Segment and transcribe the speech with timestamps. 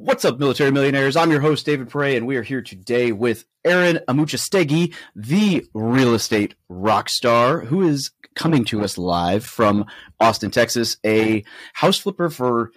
[0.00, 1.16] What's up, military millionaires?
[1.16, 6.14] I'm your host, David Pere, and we are here today with Aaron Amuchastegui, the real
[6.14, 9.86] estate rock star, who is coming to us live from
[10.20, 11.42] Austin, Texas, a
[11.72, 12.70] house flipper for,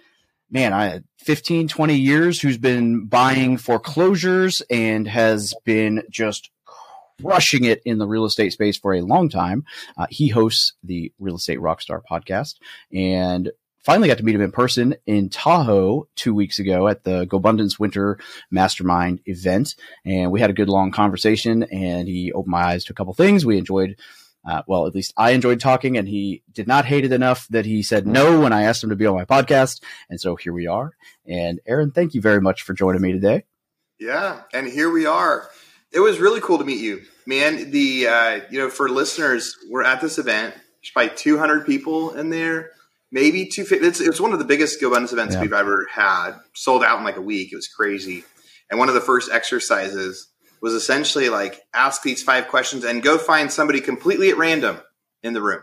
[0.50, 6.50] man, I 15, 20 years, who's been buying foreclosures and has been just
[7.20, 9.64] crushing it in the real estate space for a long time.
[9.96, 12.56] Uh, he hosts the Real Estate Rockstar podcast,
[12.92, 13.52] and
[13.82, 17.78] finally got to meet him in person in Tahoe two weeks ago at the GoBundance
[17.78, 18.18] Winter
[18.50, 19.74] Mastermind event.
[20.04, 23.12] And we had a good long conversation and he opened my eyes to a couple
[23.14, 23.44] things.
[23.44, 23.96] We enjoyed,
[24.48, 27.66] uh, well, at least I enjoyed talking and he did not hate it enough that
[27.66, 29.82] he said no when I asked him to be on my podcast.
[30.08, 30.92] And so here we are.
[31.26, 33.44] And Aaron, thank you very much for joining me today.
[33.98, 34.42] Yeah.
[34.52, 35.48] And here we are.
[35.90, 37.70] It was really cool to meet you, man.
[37.70, 40.54] The, uh, you know, for listeners, we're at this event.
[40.54, 42.70] There's probably 200 people in there
[43.12, 43.64] maybe two.
[43.70, 45.42] It's, it was one of the biggest GoBundance events yeah.
[45.42, 46.32] we've ever had.
[46.54, 47.52] Sold out in like a week.
[47.52, 48.24] It was crazy.
[48.70, 50.28] And one of the first exercises
[50.60, 54.80] was essentially like ask these five questions and go find somebody completely at random
[55.22, 55.62] in the room.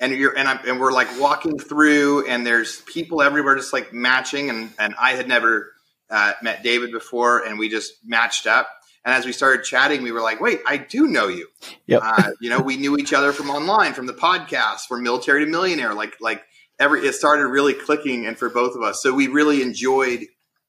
[0.00, 3.92] And you're and I'm and we're like walking through, and there's people everywhere just like
[3.92, 4.50] matching.
[4.50, 5.72] And and I had never
[6.10, 8.68] uh, met David before, and we just matched up.
[9.04, 11.46] And as we started chatting, we were like, wait, I do know you.
[11.86, 12.02] Yep.
[12.04, 15.50] Uh, you know, we knew each other from online, from the podcast, from military to
[15.50, 15.94] millionaire.
[15.94, 16.42] Like, like
[16.80, 19.02] every it started really clicking and for both of us.
[19.02, 20.26] So we really enjoyed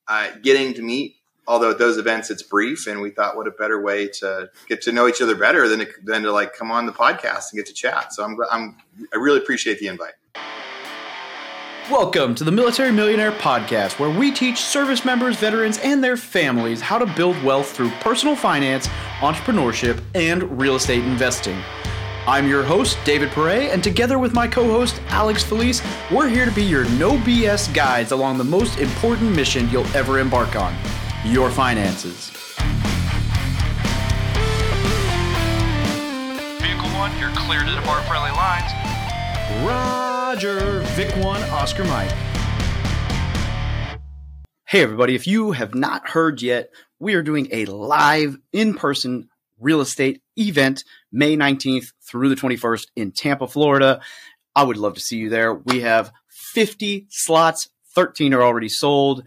[0.08, 1.16] uh, getting to meet
[1.48, 2.30] although at those events.
[2.30, 5.36] It's brief and we thought what a better way to get to know each other
[5.36, 8.14] better than to, than to like come on the podcast and get to chat.
[8.14, 8.78] So i'm, I'm
[9.14, 10.14] i really appreciate the invite.
[11.90, 16.80] Welcome to the Military Millionaire Podcast, where we teach service members, veterans, and their families
[16.80, 18.88] how to build wealth through personal finance,
[19.20, 21.62] entrepreneurship, and real estate investing.
[22.28, 26.46] I'm your host, David Pere, and together with my co host, Alex Felice, we're here
[26.46, 30.76] to be your no BS guides along the most important mission you'll ever embark on
[31.26, 32.30] your finances.
[36.62, 38.72] Vehicle 1, you're clear to depart friendly lines.
[39.66, 42.12] Roger, Vic 1, Oscar Mike.
[44.66, 46.70] Hey, everybody, if you have not heard yet,
[47.00, 49.28] we are doing a live in person
[49.60, 54.02] real estate event May 19th through the 21st in Tampa, Florida.
[54.56, 55.54] I would love to see you there.
[55.54, 56.12] We have
[56.54, 59.24] 50 slots, 13 are already sold,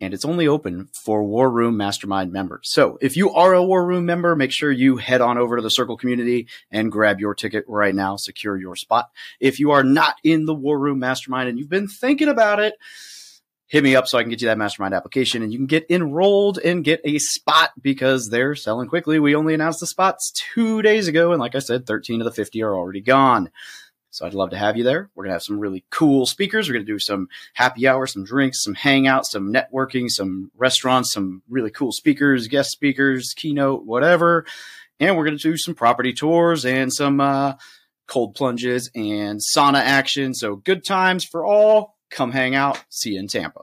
[0.00, 2.70] and it's only open for War Room Mastermind members.
[2.70, 5.62] So if you are a War Room member, make sure you head on over to
[5.62, 9.10] the Circle community and grab your ticket right now, secure your spot.
[9.40, 12.74] If you are not in the War Room Mastermind and you've been thinking about it,
[13.68, 15.86] hit me up so I can get you that mastermind application and you can get
[15.90, 19.18] enrolled and get a spot because they're selling quickly.
[19.18, 21.32] We only announced the spots two days ago.
[21.32, 23.50] And like I said, 13 of the 50 are already gone.
[24.10, 25.10] So I'd love to have you there.
[25.14, 26.66] We're going to have some really cool speakers.
[26.66, 31.12] We're going to do some happy hour, some drinks, some hangouts, some networking, some restaurants,
[31.12, 34.46] some really cool speakers, guest speakers, keynote, whatever.
[34.98, 37.54] And we're going to do some property tours and some, uh,
[38.06, 40.32] cold plunges and sauna action.
[40.32, 42.82] So good times for all come hang out.
[42.88, 43.62] See you in Tampa.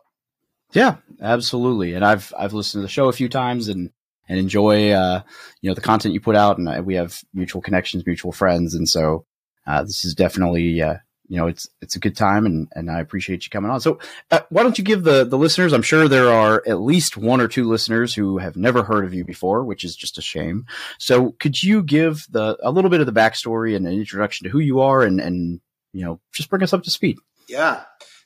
[0.73, 1.93] Yeah, absolutely.
[1.93, 3.91] And I've I've listened to the show a few times and
[4.27, 5.21] and enjoy uh,
[5.61, 6.57] you know the content you put out.
[6.57, 9.25] And we have mutual connections, mutual friends, and so
[9.65, 10.95] uh, this is definitely uh,
[11.27, 13.79] you know it's it's a good time, and and I appreciate you coming on.
[13.79, 13.99] So
[14.31, 15.71] uh, why don't you give the the listeners?
[15.71, 19.13] I'm sure there are at least one or two listeners who have never heard of
[19.13, 20.65] you before, which is just a shame.
[20.99, 24.49] So could you give the a little bit of the backstory and an introduction to
[24.49, 25.61] who you are, and and
[25.93, 27.17] you know just bring us up to speed?
[27.47, 27.83] Yeah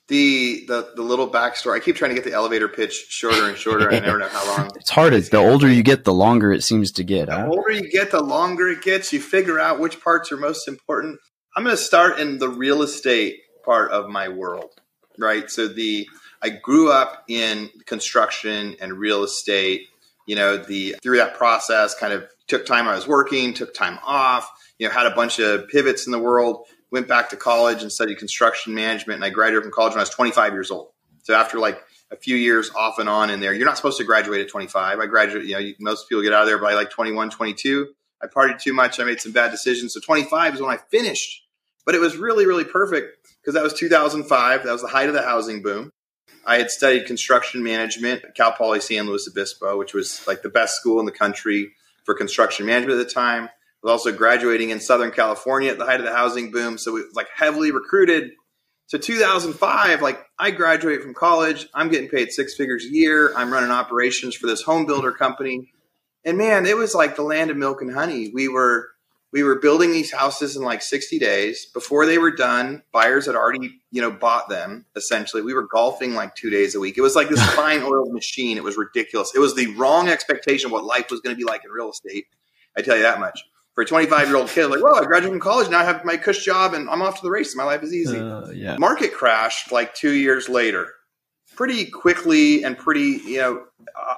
[0.08, 1.76] the the the little backstory.
[1.76, 3.90] I keep trying to get the elevator pitch shorter and shorter.
[3.92, 4.70] I never know how long.
[4.76, 5.14] it's hard.
[5.14, 7.26] It's the older you get, the longer it seems to get.
[7.26, 7.48] The huh?
[7.48, 9.12] older you get, the longer it gets.
[9.12, 11.18] You figure out which parts are most important.
[11.56, 14.70] I'm going to start in the real estate part of my world,
[15.18, 15.50] right?
[15.50, 16.08] So the
[16.42, 19.88] I grew up in construction and real estate.
[20.26, 23.98] You know, the through that process, kind of took time I was working, took time
[24.04, 24.50] off.
[24.78, 27.92] You know, had a bunch of pivots in the world went back to college and
[27.92, 29.16] studied construction management.
[29.16, 30.90] And I graduated from college when I was 25 years old.
[31.22, 34.04] So after like a few years off and on in there, you're not supposed to
[34.04, 34.98] graduate at 25.
[34.98, 37.88] I graduated, you know, most people get out of there by like 21, 22.
[38.22, 38.98] I partied too much.
[38.98, 39.94] I made some bad decisions.
[39.94, 41.46] So 25 is when I finished.
[41.86, 44.64] But it was really, really perfect because that was 2005.
[44.64, 45.92] That was the height of the housing boom.
[46.44, 50.48] I had studied construction management at Cal Poly San Luis Obispo, which was like the
[50.48, 51.72] best school in the country
[52.04, 53.50] for construction management at the time
[53.82, 56.78] was also graduating in Southern California at the height of the housing boom.
[56.78, 58.32] So we like heavily recruited.
[58.86, 63.32] So 2005, like I graduate from college, I'm getting paid six figures a year.
[63.36, 65.72] I'm running operations for this home builder company.
[66.24, 68.30] And man, it was like the land of milk and honey.
[68.34, 68.90] We were
[69.32, 71.66] we were building these houses in like 60 days.
[71.66, 75.40] Before they were done, buyers had already, you know, bought them essentially.
[75.40, 76.98] We were golfing like two days a week.
[76.98, 78.56] It was like this fine oiled machine.
[78.56, 79.32] It was ridiculous.
[79.34, 81.90] It was the wrong expectation of what life was going to be like in real
[81.90, 82.26] estate.
[82.76, 83.40] I tell you that much.
[83.80, 85.70] For a 25 year old kid, like, well, I graduated from college.
[85.70, 87.56] Now I have my cush job and I'm off to the races.
[87.56, 88.18] My life is easy.
[88.18, 88.76] Uh, yeah.
[88.76, 90.88] Market crashed like two years later
[91.56, 93.64] pretty quickly and pretty, you know,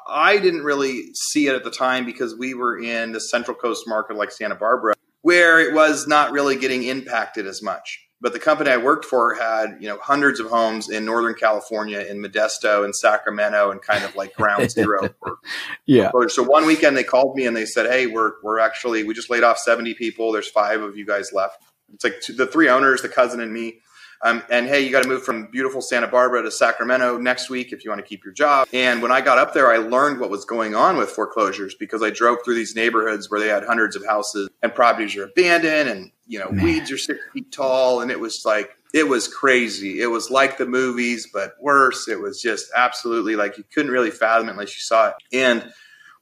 [0.08, 3.84] I didn't really see it at the time because we were in the Central Coast
[3.86, 8.00] market like Santa Barbara where it was not really getting impacted as much.
[8.22, 11.98] But the company I worked for had, you know, hundreds of homes in Northern California,
[11.98, 15.12] in Modesto, and Sacramento, and kind of like ground zero.
[15.18, 15.38] for,
[15.86, 16.12] yeah.
[16.28, 19.28] So one weekend they called me and they said, "Hey, we're we're actually we just
[19.28, 20.30] laid off seventy people.
[20.30, 21.60] There's five of you guys left.
[21.92, 23.80] It's like two, the three owners, the cousin, and me.
[24.22, 27.72] Um, and hey, you got to move from beautiful Santa Barbara to Sacramento next week
[27.72, 28.68] if you want to keep your job.
[28.72, 32.02] And when I got up there, I learned what was going on with foreclosures because
[32.02, 35.90] I drove through these neighborhoods where they had hundreds of houses and properties are abandoned
[35.90, 36.64] and, you know, Man.
[36.64, 38.00] weeds are six feet tall.
[38.00, 40.00] And it was like, it was crazy.
[40.00, 42.08] It was like the movies, but worse.
[42.08, 45.14] It was just absolutely like you couldn't really fathom it unless you saw it.
[45.32, 45.72] And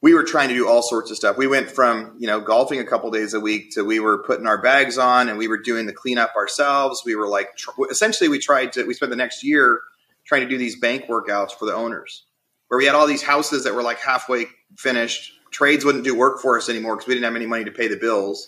[0.02, 1.36] we were trying to do all sorts of stuff.
[1.36, 4.46] We went from, you know, golfing a couple days a week to we were putting
[4.46, 7.02] our bags on and we were doing the cleanup ourselves.
[7.04, 9.82] We were like, tr- essentially, we tried to, we spent the next year
[10.24, 12.24] trying to do these bank workouts for the owners
[12.70, 15.32] where we had all these houses that were like halfway finished.
[15.50, 17.88] Trades wouldn't do work for us anymore because we didn't have any money to pay
[17.88, 18.46] the bills.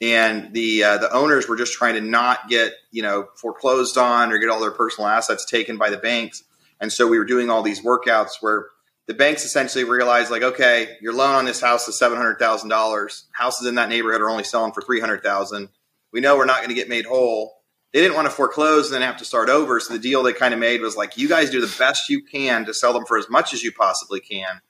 [0.00, 4.30] And the uh, the owners were just trying to not get you know foreclosed on
[4.30, 6.44] or get all their personal assets taken by the banks.
[6.80, 8.66] And so we were doing all these workouts where
[9.06, 12.68] the banks essentially realized like, okay, your loan on this house is seven hundred thousand
[12.68, 13.26] dollars.
[13.32, 15.68] Houses in that neighborhood are only selling for three hundred thousand.
[16.12, 17.54] We know we're not going to get made whole.
[17.92, 19.80] They didn't want to foreclose and then have to start over.
[19.80, 22.22] So the deal they kind of made was like, you guys do the best you
[22.22, 24.60] can to sell them for as much as you possibly can,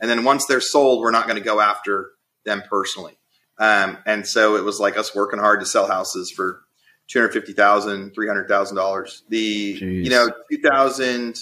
[0.00, 2.10] and then once they're sold, we're not going to go after
[2.44, 3.18] them personally.
[3.58, 6.62] Um, and so it was like us working hard to sell houses for
[7.08, 9.22] two hundred fifty thousand, three hundred thousand dollars.
[9.30, 10.04] The Jeez.
[10.04, 11.38] you know two thousand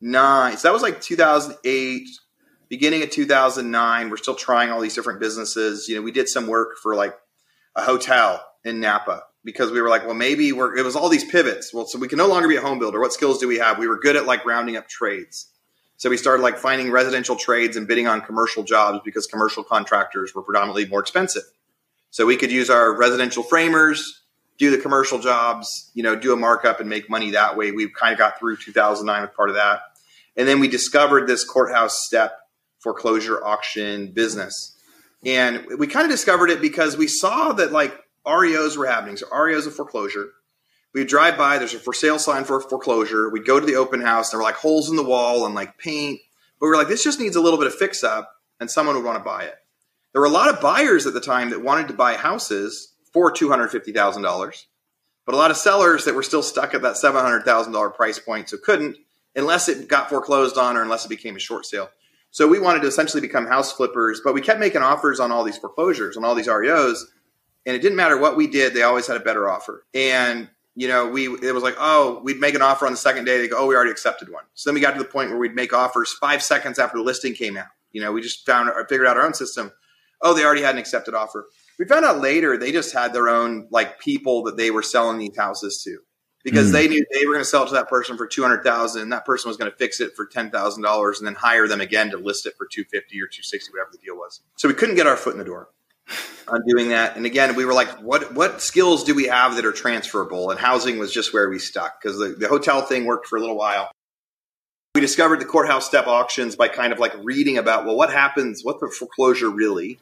[0.00, 0.56] nine.
[0.56, 2.08] So that was like 2008,
[2.68, 4.10] beginning of 2009.
[4.10, 5.88] We're still trying all these different businesses.
[5.88, 7.16] You know, we did some work for like
[7.76, 11.24] a hotel in Napa because we were like, well, maybe we're, it was all these
[11.24, 11.72] pivots.
[11.72, 13.00] Well, so we can no longer be a home builder.
[13.00, 13.78] What skills do we have?
[13.78, 15.46] We were good at like rounding up trades.
[15.96, 20.34] So we started like finding residential trades and bidding on commercial jobs because commercial contractors
[20.34, 21.42] were predominantly more expensive.
[22.10, 24.22] So we could use our residential framers,
[24.58, 27.70] do the commercial jobs, you know, do a markup and make money that way.
[27.70, 29.80] We kind of got through 2009 with part of that.
[30.40, 32.32] And then we discovered this courthouse step
[32.78, 34.74] foreclosure auction business.
[35.22, 37.94] And we kind of discovered it because we saw that like
[38.26, 39.18] REOs were happening.
[39.18, 40.30] So REOs of foreclosure.
[40.94, 43.28] We'd drive by, there's a for sale sign for foreclosure.
[43.28, 45.54] We'd go to the open house, and there were like holes in the wall and
[45.54, 46.20] like paint.
[46.58, 48.96] But we were like, this just needs a little bit of fix up, and someone
[48.96, 49.56] would want to buy it.
[50.14, 53.30] There were a lot of buyers at the time that wanted to buy houses for
[53.30, 54.64] $250,000,
[55.26, 58.56] but a lot of sellers that were still stuck at that $700,000 price point, so
[58.56, 58.96] couldn't
[59.40, 61.90] unless it got foreclosed on or unless it became a short sale.
[62.30, 65.42] So we wanted to essentially become house flippers, but we kept making offers on all
[65.42, 67.02] these foreclosures on all these REOs,
[67.66, 69.84] and it didn't matter what we did; they always had a better offer.
[69.94, 73.24] And you know, we it was like, oh, we'd make an offer on the second
[73.24, 73.38] day.
[73.38, 74.44] They go, oh, we already accepted one.
[74.54, 77.04] So then we got to the point where we'd make offers five seconds after the
[77.04, 77.66] listing came out.
[77.90, 79.72] You know, we just found or figured out our own system.
[80.22, 81.48] Oh, they already had an accepted offer.
[81.78, 85.18] We found out later they just had their own like people that they were selling
[85.18, 85.98] these houses to
[86.42, 86.72] because mm.
[86.72, 89.24] they knew they were going to sell it to that person for 200,000 and that
[89.24, 92.46] person was going to fix it for $10,000 and then hire them again to list
[92.46, 94.40] it for 250 or 260 whatever the deal was.
[94.56, 95.68] So we couldn't get our foot in the door
[96.48, 97.16] on doing that.
[97.16, 100.50] And again, we were like what what skills do we have that are transferable?
[100.50, 103.40] And housing was just where we stuck because the, the hotel thing worked for a
[103.40, 103.90] little while.
[104.96, 108.64] We discovered the courthouse step auctions by kind of like reading about well what happens,
[108.64, 110.00] what the foreclosure really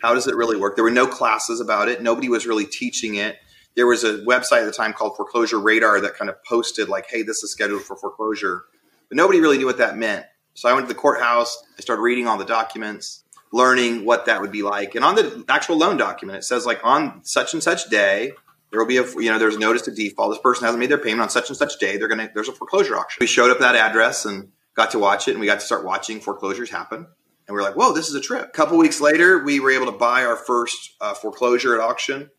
[0.00, 0.76] how does it really work?
[0.76, 2.02] There were no classes about it.
[2.02, 3.38] Nobody was really teaching it
[3.78, 7.06] there was a website at the time called Foreclosure Radar that kind of posted like,
[7.08, 8.64] "Hey, this is scheduled for foreclosure,"
[9.08, 10.26] but nobody really knew what that meant.
[10.54, 11.56] So I went to the courthouse.
[11.78, 14.96] I started reading all the documents, learning what that would be like.
[14.96, 18.32] And on the actual loan document, it says like on such and such day,
[18.72, 20.32] there will be a you know there's a notice to default.
[20.32, 21.98] This person hasn't made their payment on such and such day.
[21.98, 23.18] They're gonna there's a foreclosure auction.
[23.20, 25.66] We showed up at that address and got to watch it, and we got to
[25.66, 27.06] start watching foreclosures happen.
[27.46, 28.42] And we are like, whoa, this is a trip.
[28.42, 32.30] A couple weeks later, we were able to buy our first uh, foreclosure at auction.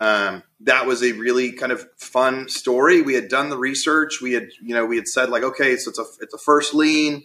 [0.00, 3.02] Um, that was a really kind of fun story.
[3.02, 4.20] We had done the research.
[4.20, 6.74] We had, you know, we had said like, okay, so it's a it's a first
[6.74, 7.24] lien.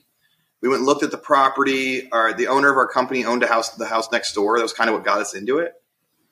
[0.62, 2.10] We went and looked at the property.
[2.12, 4.58] Our the owner of our company owned a house, the house next door.
[4.58, 5.74] That was kind of what got us into it.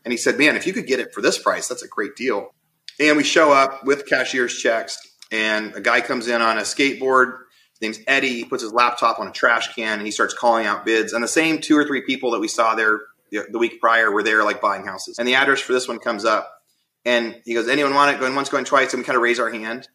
[0.05, 2.15] And he said, "Man, if you could get it for this price, that's a great
[2.15, 2.53] deal."
[2.99, 4.97] And we show up with cashier's checks,
[5.31, 7.39] and a guy comes in on a skateboard.
[7.73, 8.35] His name's Eddie.
[8.35, 11.13] He puts his laptop on a trash can and he starts calling out bids.
[11.13, 14.11] And the same two or three people that we saw there the, the week prior
[14.11, 15.17] were there like buying houses.
[15.17, 16.60] And the address for this one comes up.
[17.05, 18.19] And he goes, anyone want it?
[18.19, 18.93] Going once, going twice.
[18.93, 19.87] And we kind of raise our hand.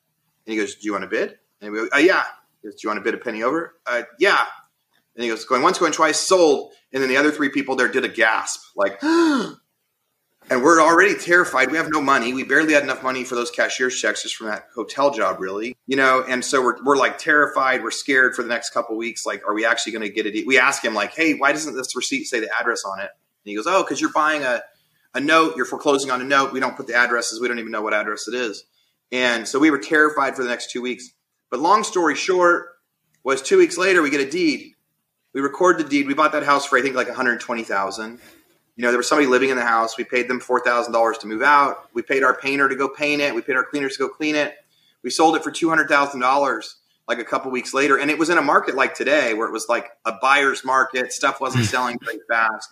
[0.46, 1.38] And he goes, do you want to bid?
[1.60, 2.24] And we go, uh, yeah.
[2.62, 3.74] He goes, do you want to bid a penny over?
[3.86, 4.44] Uh, yeah.
[5.14, 6.72] And he goes, going once, going twice, sold.
[6.92, 11.70] And then the other three people there did a gasp, like, and we're already terrified.
[11.70, 12.32] We have no money.
[12.32, 15.76] We barely had enough money for those cashier's checks just from that hotel job, really,
[15.86, 16.24] you know.
[16.26, 17.82] And so we're, we're like terrified.
[17.82, 19.26] We're scared for the next couple weeks.
[19.26, 20.46] Like, are we actually going to get it?
[20.46, 23.10] We ask him like, hey, why doesn't this receipt say the address on it?
[23.10, 24.62] And he goes, oh, because you're buying a
[25.16, 25.56] a note.
[25.56, 26.52] You're foreclosing on a note.
[26.52, 27.40] We don't put the addresses.
[27.40, 28.64] We don't even know what address it is.
[29.12, 31.10] And so we were terrified for the next two weeks.
[31.50, 32.68] But long story short,
[33.24, 34.74] was two weeks later we get a deed.
[35.34, 36.06] We record the deed.
[36.06, 38.20] We bought that house for I think like 120,000
[38.76, 39.96] you know, there was somebody living in the house.
[39.96, 41.88] We paid them four thousand dollars to move out.
[41.94, 43.34] We paid our painter to go paint it.
[43.34, 44.54] We paid our cleaners to go clean it.
[45.02, 46.76] We sold it for two hundred thousand dollars
[47.08, 49.52] like a couple weeks later, and it was in a market like today where it
[49.52, 51.12] was like a buyer's market.
[51.12, 52.68] Stuff wasn't selling very fast,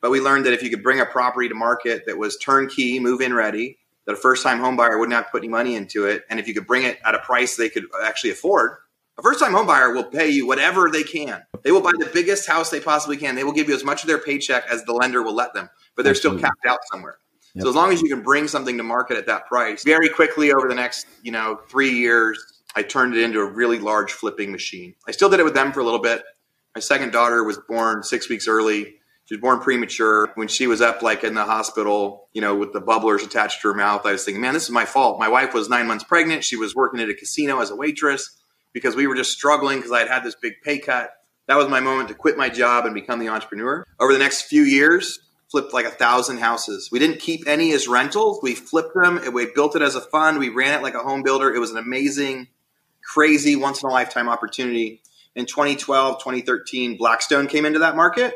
[0.00, 3.00] but we learned that if you could bring a property to market that was turnkey,
[3.00, 5.74] move in ready, that a first time home buyer wouldn't have to put any money
[5.76, 8.72] into it, and if you could bring it at a price they could actually afford,
[9.18, 11.42] a first time home buyer will pay you whatever they can.
[11.64, 13.34] They will buy the biggest house they possibly can.
[13.34, 15.68] They will give you as much of their paycheck as the lender will let them,
[15.96, 16.40] but they're Absolutely.
[16.40, 17.18] still capped out somewhere.
[17.54, 17.64] Yep.
[17.64, 20.52] So as long as you can bring something to market at that price, very quickly
[20.52, 22.38] over the next, you know, three years,
[22.76, 24.94] I turned it into a really large flipping machine.
[25.08, 26.22] I still did it with them for a little bit.
[26.74, 28.98] My second daughter was born six weeks early.
[29.28, 30.32] She was born premature.
[30.36, 33.68] When she was up, like in the hospital, you know, with the bubblers attached to
[33.68, 35.18] her mouth, I was thinking, man, this is my fault.
[35.18, 36.44] My wife was nine months pregnant.
[36.44, 38.38] She was working at a casino as a waitress
[38.72, 41.10] because we were just struggling because I had had this big pay cut.
[41.46, 43.84] That was my moment to quit my job and become the entrepreneur.
[44.00, 45.18] Over the next few years,
[45.50, 46.88] flipped like a thousand houses.
[46.90, 48.40] We didn't keep any as rentals.
[48.42, 49.20] We flipped them.
[49.34, 50.38] We built it as a fund.
[50.38, 51.54] We ran it like a home builder.
[51.54, 52.48] It was an amazing,
[53.04, 55.02] crazy, once in a lifetime opportunity.
[55.34, 58.34] In 2012, 2013, Blackstone came into that market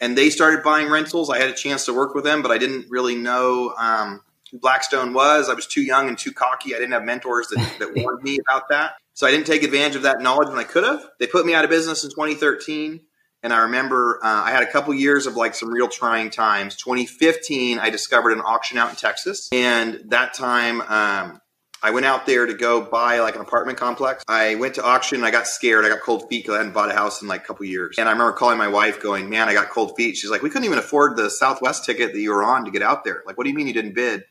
[0.00, 1.30] and they started buying rentals.
[1.30, 4.58] I had a chance to work with them, but I didn't really know um, who
[4.58, 5.48] Blackstone was.
[5.48, 6.74] I was too young and too cocky.
[6.74, 8.94] I didn't have mentors that, that warned me about that.
[9.14, 11.04] So I didn't take advantage of that knowledge when I could have.
[11.18, 13.00] They put me out of business in 2013.
[13.42, 16.76] And I remember uh, I had a couple years of like some real trying times.
[16.76, 19.48] 2015, I discovered an auction out in Texas.
[19.52, 21.40] And that time, um,
[21.82, 24.22] I went out there to go buy like an apartment complex.
[24.28, 25.24] I went to auction.
[25.24, 25.84] I got scared.
[25.84, 27.96] I got cold feet because I hadn't bought a house in like a couple years.
[27.98, 30.50] And I remember calling my wife, going, "Man, I got cold feet." She's like, "We
[30.50, 33.22] couldn't even afford the Southwest ticket that you were on to get out there.
[33.26, 34.24] Like, what do you mean you didn't bid?"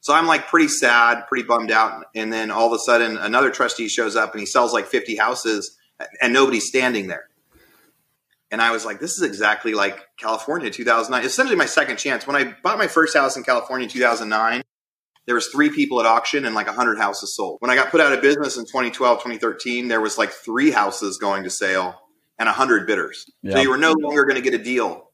[0.00, 2.04] So I'm like pretty sad, pretty bummed out.
[2.14, 5.16] And then all of a sudden, another trustee shows up and he sells like 50
[5.16, 5.78] houses
[6.20, 7.28] and nobody's standing there.
[8.50, 11.24] And I was like, this is exactly like California 2009.
[11.24, 12.26] It's essentially my second chance.
[12.26, 14.62] When I bought my first house in California in 2009,
[15.26, 17.58] there was three people at auction and like 100 houses sold.
[17.60, 21.18] When I got put out of business in 2012, 2013, there was like three houses
[21.18, 21.94] going to sale
[22.38, 23.30] and 100 bidders.
[23.42, 23.52] Yep.
[23.52, 25.10] So you were no longer going to get a deal.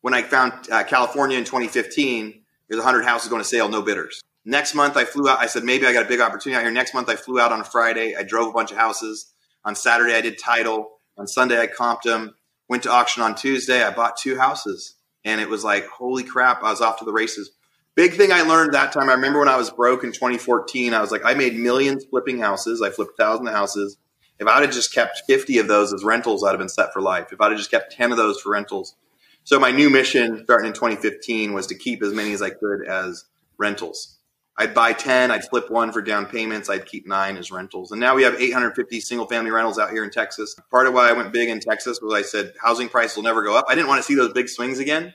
[0.00, 4.22] When I found uh, California in 2015, there's 100 houses going to sale, no bidders.
[4.44, 5.38] Next month, I flew out.
[5.38, 6.72] I said, maybe I got a big opportunity out here.
[6.72, 8.16] Next month, I flew out on a Friday.
[8.16, 9.32] I drove a bunch of houses.
[9.64, 10.98] On Saturday, I did title.
[11.16, 12.34] On Sunday, I comped them.
[12.68, 13.84] Went to auction on Tuesday.
[13.84, 14.94] I bought two houses.
[15.24, 17.52] And it was like, holy crap, I was off to the races.
[17.94, 19.10] Big thing I learned that time.
[19.10, 22.38] I remember when I was broke in 2014, I was like, I made millions flipping
[22.38, 22.80] houses.
[22.80, 23.98] I flipped thousands of houses.
[24.38, 27.02] If I'd have just kept 50 of those as rentals, I'd have been set for
[27.02, 27.32] life.
[27.32, 28.96] If I'd have just kept 10 of those for rentals,
[29.44, 32.86] so my new mission starting in 2015 was to keep as many as I could
[32.86, 33.26] as
[33.58, 34.18] rentals.
[34.56, 37.90] I'd buy 10, I'd flip one for down payments, I'd keep nine as rentals.
[37.90, 40.54] And now we have 850 single family rentals out here in Texas.
[40.70, 43.42] Part of why I went big in Texas was I said housing prices will never
[43.42, 43.66] go up.
[43.68, 45.14] I didn't want to see those big swings again.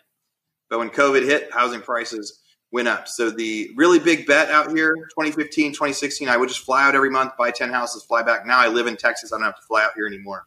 [0.70, 2.40] But when COVID hit, housing prices
[2.72, 3.08] went up.
[3.08, 7.10] So the really big bet out here, 2015, 2016, I would just fly out every
[7.10, 8.46] month, buy 10 houses, fly back.
[8.46, 9.32] Now I live in Texas.
[9.32, 10.46] I don't have to fly out here anymore.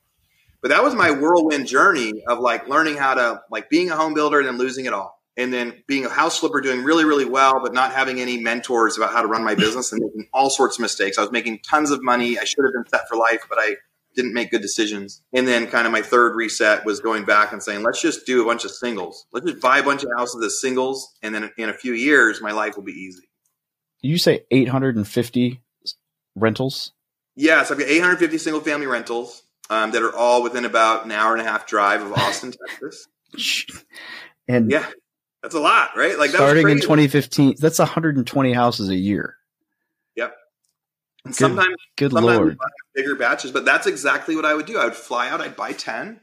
[0.60, 4.12] But that was my whirlwind journey of like learning how to like being a home
[4.12, 5.18] builder and then losing it all.
[5.36, 8.98] And then being a house flipper, doing really, really well, but not having any mentors
[8.98, 11.16] about how to run my business and making all sorts of mistakes.
[11.16, 12.38] I was making tons of money.
[12.38, 13.76] I should have been set for life, but I
[14.20, 15.22] didn't make good decisions.
[15.32, 18.42] And then kind of my third reset was going back and saying, let's just do
[18.42, 19.26] a bunch of singles.
[19.32, 21.14] Let's just buy a bunch of houses as singles.
[21.22, 23.28] And then in a few years, my life will be easy.
[24.02, 25.60] You say 850
[26.34, 26.92] rentals?
[27.36, 31.04] Yes, yeah, so I've got 850 single family rentals um, that are all within about
[31.04, 33.06] an hour and a half drive of Austin, Texas.
[34.48, 34.86] And yeah,
[35.42, 36.18] that's a lot, right?
[36.18, 39.36] Like starting in 2015, that's 120 houses a year.
[40.16, 40.34] Yep.
[41.24, 42.58] And good, sometimes, good sometimes lord,
[42.94, 44.78] bigger batches, but that's exactly what I would do.
[44.78, 46.20] I would fly out, I'd buy 10.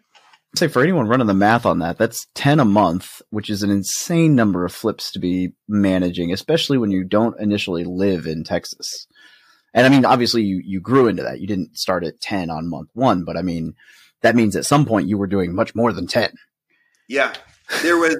[0.56, 3.64] I'd say for anyone running the math on that, that's 10 a month, which is
[3.64, 8.44] an insane number of flips to be managing, especially when you don't initially live in
[8.44, 9.08] Texas.
[9.74, 11.40] And I mean, obviously you, you grew into that.
[11.40, 13.74] You didn't start at 10 on month one, but I mean,
[14.22, 16.32] that means at some point you were doing much more than 10.
[17.08, 17.34] Yeah.
[17.82, 18.18] There was,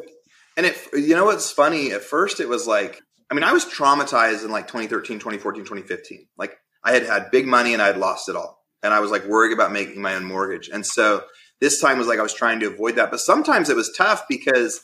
[0.58, 1.92] And it, you know what's funny?
[1.92, 6.28] At first, it was like, I mean, I was traumatized in like 2013, 2014, 2015.
[6.38, 8.64] Like, I had had big money and I had lost it all.
[8.82, 10.70] And I was like worried about making my own mortgage.
[10.70, 11.24] And so
[11.60, 13.12] this time was like I was trying to avoid that.
[13.12, 14.80] But sometimes it was tough because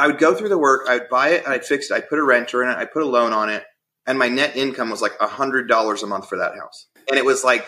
[0.00, 1.94] I would go through the work, I'd buy it, and I'd fix it.
[1.94, 3.64] I'd put a renter in it, I'd put a loan on it,
[4.06, 6.86] and my net income was like $100 a month for that house.
[7.08, 7.64] And it was like,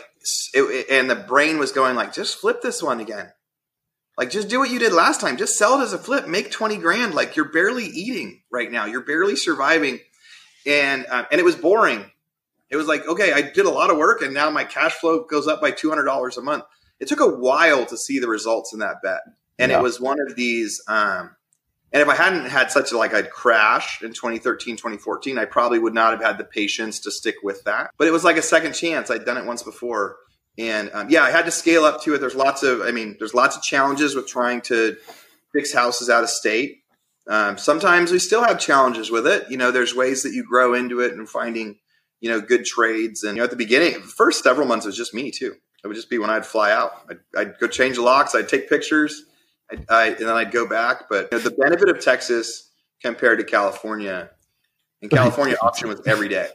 [0.54, 3.32] it, and the brain was going like, just flip this one again.
[4.16, 5.37] Like, just do what you did last time.
[5.37, 6.26] Just sell it as a flip.
[6.26, 7.14] Make twenty grand.
[7.14, 8.85] Like, you're barely eating right now.
[8.87, 10.00] You're barely surviving,
[10.66, 12.11] and um, and it was boring.
[12.70, 15.25] It was like, okay, I did a lot of work, and now my cash flow
[15.25, 16.64] goes up by two hundred dollars a month.
[17.00, 19.20] It took a while to see the results in that bet,
[19.58, 19.78] and Yeah.
[19.78, 20.82] it was one of these.
[20.88, 21.30] Um,
[21.90, 25.78] and if I hadn't had such a like I'd crash in 2013, 2014, I probably
[25.78, 27.90] would not have had the patience to stick with that.
[27.96, 29.10] But it was like a second chance.
[29.10, 30.16] I'd done it once before.
[30.58, 32.18] And um, yeah, I had to scale up to it.
[32.18, 34.96] There's lots of, I mean, there's lots of challenges with trying to
[35.54, 36.82] fix houses out of state.
[37.26, 39.46] Um, sometimes we still have challenges with it.
[39.48, 41.78] You know, there's ways that you grow into it and finding,
[42.20, 43.22] you know, good trades.
[43.22, 45.54] And you know, at the beginning, the first several months it was just me too.
[45.84, 46.92] It would just be when I'd fly out.
[47.08, 48.34] I'd, I'd go change locks.
[48.34, 49.25] I'd take pictures.
[49.70, 51.08] I, I, and then I'd go back.
[51.08, 52.70] But you know, the benefit of Texas
[53.02, 54.30] compared to California,
[55.02, 56.48] in California, auction was every day.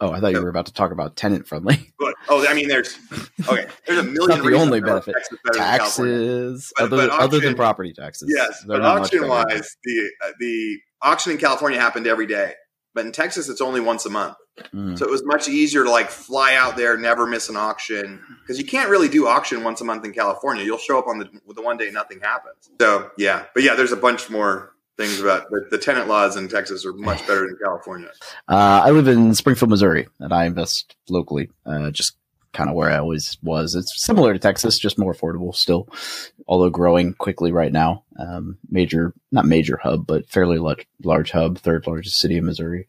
[0.00, 2.66] Oh, I thought you were about to talk about tenant friendly But oh, I mean,
[2.66, 2.98] there's
[3.46, 3.66] okay.
[3.86, 4.38] There's a million.
[4.38, 5.14] Not the only benefit.
[5.14, 6.14] Texas than California.
[6.16, 8.32] taxes, But- other, but other than property taxes.
[8.34, 12.54] Yes, They're but auction wise, the uh, the auction in California happened every day,
[12.96, 14.36] but in Texas, it's only once a month.
[14.74, 14.98] Mm.
[14.98, 18.58] So it was much easier to like fly out there, never miss an auction because
[18.58, 20.64] you can't really do auction once a month in California.
[20.64, 22.70] You'll show up on the the one day nothing happens.
[22.80, 26.48] So yeah, but yeah, there's a bunch more things about the, the tenant laws in
[26.48, 28.10] Texas are much better than California.
[28.48, 32.16] Uh, I live in Springfield, Missouri, and I invest locally, uh, just
[32.56, 33.74] kind of where I always was.
[33.74, 35.88] It's similar to Texas, just more affordable still,
[36.48, 38.04] although growing quickly right now.
[38.18, 42.88] Um, major, not major hub, but fairly large, large hub, third largest city in Missouri.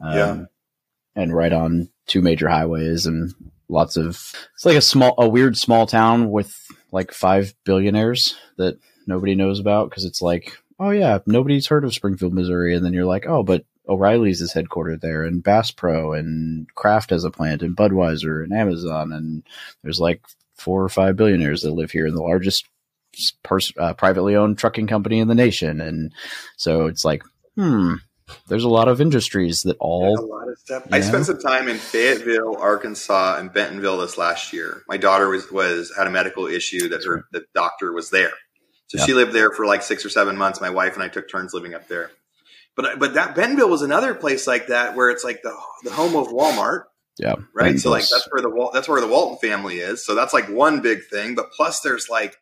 [0.00, 0.44] Um, Yeah.
[1.14, 3.32] And right on two major highways and
[3.68, 4.08] lots of,
[4.54, 6.54] it's like a small, a weird small town with
[6.92, 11.94] like five billionaires that nobody knows about because it's like, oh yeah, nobody's heard of
[11.94, 12.74] Springfield, Missouri.
[12.74, 17.10] And then you're like, oh, but O'Reilly's is headquartered there, and Bass Pro, and Kraft
[17.10, 19.42] has a plant, and Budweiser, and Amazon, and
[19.82, 20.22] there's like
[20.56, 22.66] four or five billionaires that live here, and the largest
[23.42, 25.80] pers- uh, privately owned trucking company in the nation.
[25.80, 26.12] And
[26.56, 27.22] so it's like,
[27.54, 27.94] hmm,
[28.48, 30.86] there's a lot of industries that a all, lot of stuff.
[30.90, 34.82] I spent some time in Fayetteville, Arkansas, and Bentonville this last year.
[34.88, 38.32] My daughter was was had a medical issue that her the doctor was there,
[38.88, 39.04] so Yeah.
[39.04, 40.60] she lived there for like six or seven months.
[40.60, 42.10] My wife and I took turns living up there.
[42.76, 46.14] But but that Bentonville was another place like that where it's like the the home
[46.14, 46.84] of Walmart,
[47.18, 47.78] yeah, right?
[47.78, 50.04] So like that's where the that's where the Walton family is.
[50.04, 51.34] So that's like one big thing.
[51.34, 52.36] But plus there's like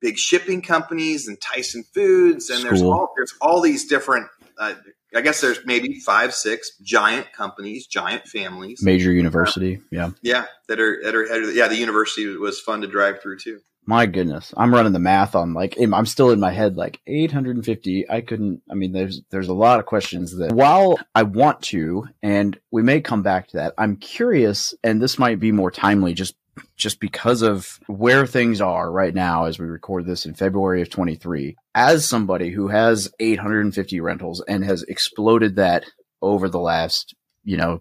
[0.00, 4.28] big shipping companies and Tyson Foods, and there's all there's all these different.
[4.58, 4.74] Uh,
[5.14, 8.82] I guess there's maybe five, six giant companies, giant families.
[8.82, 9.80] major university.
[9.90, 10.10] Yeah.
[10.20, 11.54] Yeah, that are that are headed.
[11.54, 13.60] Yeah, the university was fun to drive through too.
[13.88, 18.10] My goodness, I'm running the math on like I'm still in my head like 850.
[18.10, 18.60] I couldn't.
[18.70, 22.82] I mean, there's there's a lot of questions that while I want to, and we
[22.82, 23.72] may come back to that.
[23.78, 26.34] I'm curious, and this might be more timely just
[26.76, 30.90] just because of where things are right now as we record this in February of
[30.90, 31.56] 23.
[31.74, 35.86] As somebody who has 850 rentals and has exploded that
[36.20, 37.80] over the last you know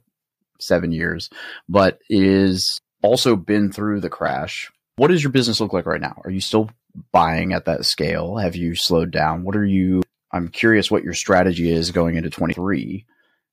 [0.57, 1.29] seven years,
[1.67, 6.21] but is also been through the crash what does your business look like right now?
[6.25, 6.69] Are you still
[7.11, 8.37] buying at that scale?
[8.37, 9.43] Have you slowed down?
[9.43, 10.01] What are you?
[10.31, 13.05] I'm curious what your strategy is going into 23,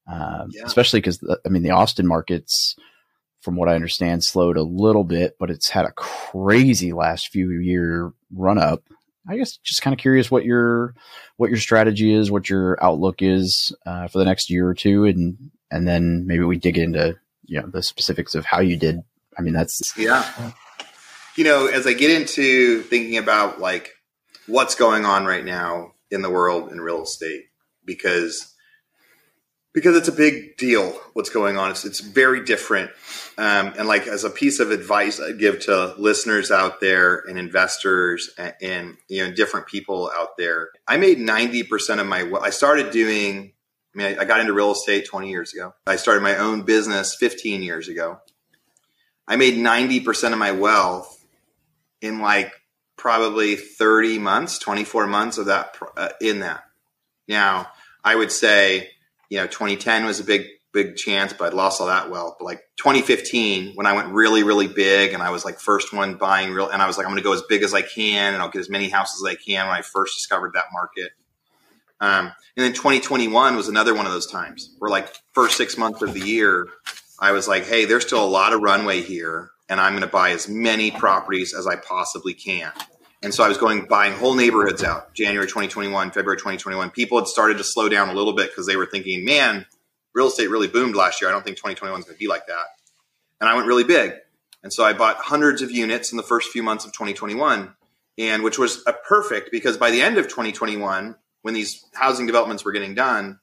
[0.09, 0.63] um, Yeah.
[0.65, 2.75] especially because I mean the Austin markets,
[3.43, 7.51] from what I understand, slowed a little bit, but it's had a crazy last few
[7.61, 8.83] year run up.
[9.29, 10.95] I guess just kind of curious what your
[11.37, 15.05] what your strategy is, what your outlook is uh, for the next year or two,
[15.05, 19.01] and and then maybe we dig into you know the specifics of how you did.
[19.39, 20.25] I mean that's Yeah.
[21.37, 23.93] You know, as I get into thinking about like
[24.47, 27.47] what's going on right now in the world in real estate,
[27.85, 28.55] because
[29.73, 31.73] because it's a big deal what's going on.
[31.73, 32.91] It's it's very different.
[33.37, 37.37] Um, and like as a piece of advice I give to listeners out there and
[37.37, 42.31] investors and, and you know different people out there, I made ninety percent of my.
[42.41, 43.53] I started doing.
[43.95, 45.75] I mean, I, I got into real estate twenty years ago.
[45.87, 48.21] I started my own business fifteen years ago.
[49.27, 51.14] I made 90% of my wealth
[52.05, 52.53] in like
[52.97, 56.63] probably 30 months, 24 months of that uh, in that.
[57.27, 57.69] Now,
[58.05, 58.91] I would say,
[59.31, 62.37] you know, 2010 was a big big chance, but I lost all that wealth.
[62.39, 66.17] But like 2015 when I went really really big and I was like first one
[66.17, 68.35] buying real and I was like I'm going to go as big as I can
[68.35, 71.13] and I'll get as many houses as I can when I first discovered that market.
[72.01, 76.03] Um, and then 2021 was another one of those times where, like, first six months
[76.03, 76.69] of the year,
[77.19, 80.09] I was like, hey, there's still a lot of runway here, and I'm going to
[80.09, 82.73] buy as many properties as I possibly can.
[83.23, 86.91] And so I was going buying whole neighborhoods out January 2021, February 2021.
[86.91, 89.65] People had started to slow down a little bit because they were thinking, man,
[90.15, 91.31] real estate really boomed last year.
[91.31, 92.67] I don't think 2021 is going to be like that.
[93.41, 94.13] And I went really big.
[94.63, 97.75] And so I bought hundreds of units in the first few months of 2021,
[98.19, 102.65] and which was a perfect because by the end of 2021, when these housing developments
[102.65, 103.39] were getting done,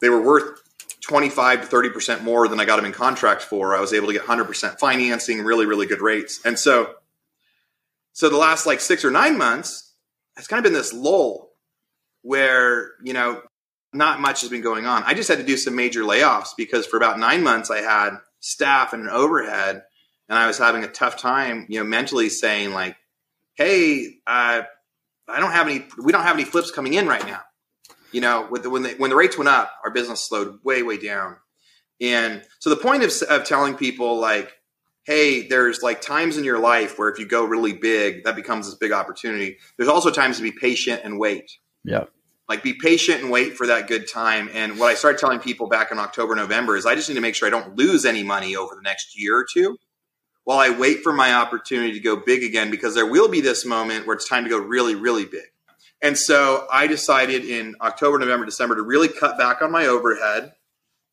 [0.00, 0.61] they were worth
[1.02, 3.76] 25 to 30% more than I got them in contract for.
[3.76, 6.40] I was able to get 100% financing, really, really good rates.
[6.44, 6.94] And so,
[8.12, 9.94] so the last like six or nine months,
[10.36, 11.50] it's kind of been this lull
[12.22, 13.42] where, you know,
[13.92, 15.02] not much has been going on.
[15.04, 18.16] I just had to do some major layoffs because for about nine months I had
[18.40, 19.82] staff and an overhead
[20.28, 22.96] and I was having a tough time, you know, mentally saying like,
[23.54, 24.62] Hey, uh,
[25.28, 27.42] I don't have any, we don't have any flips coming in right now
[28.12, 30.98] you know, the, when the, when the rates went up, our business slowed way way
[30.98, 31.36] down.
[32.00, 34.52] And so the point of, of telling people like,
[35.04, 38.66] hey, there's like times in your life where if you go really big, that becomes
[38.66, 39.58] this big opportunity.
[39.76, 41.50] There's also times to be patient and wait.
[41.84, 42.04] Yeah.
[42.48, 44.50] Like be patient and wait for that good time.
[44.52, 47.20] And what I started telling people back in October, November is I just need to
[47.20, 49.78] make sure I don't lose any money over the next year or two
[50.44, 53.64] while I wait for my opportunity to go big again because there will be this
[53.64, 55.51] moment where it's time to go really, really big.
[56.02, 60.52] And so I decided in October, November, December to really cut back on my overhead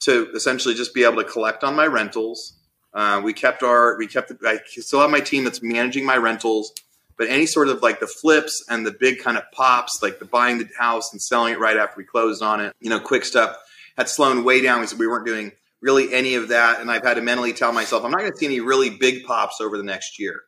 [0.02, 2.58] to essentially just be able to collect on my rentals.
[2.94, 6.74] Uh, we kept our, we kept, I still have my team that's managing my rentals,
[7.18, 10.26] but any sort of like the flips and the big kind of pops, like the
[10.26, 13.26] buying the house and selling it right after we closed on it, you know, quick
[13.26, 13.56] stuff
[13.96, 14.80] had slowed way down.
[14.80, 16.82] We said we weren't doing really any of that.
[16.82, 19.26] And I've had to mentally tell myself, I'm not going to see any really big
[19.26, 20.42] pops over the next year.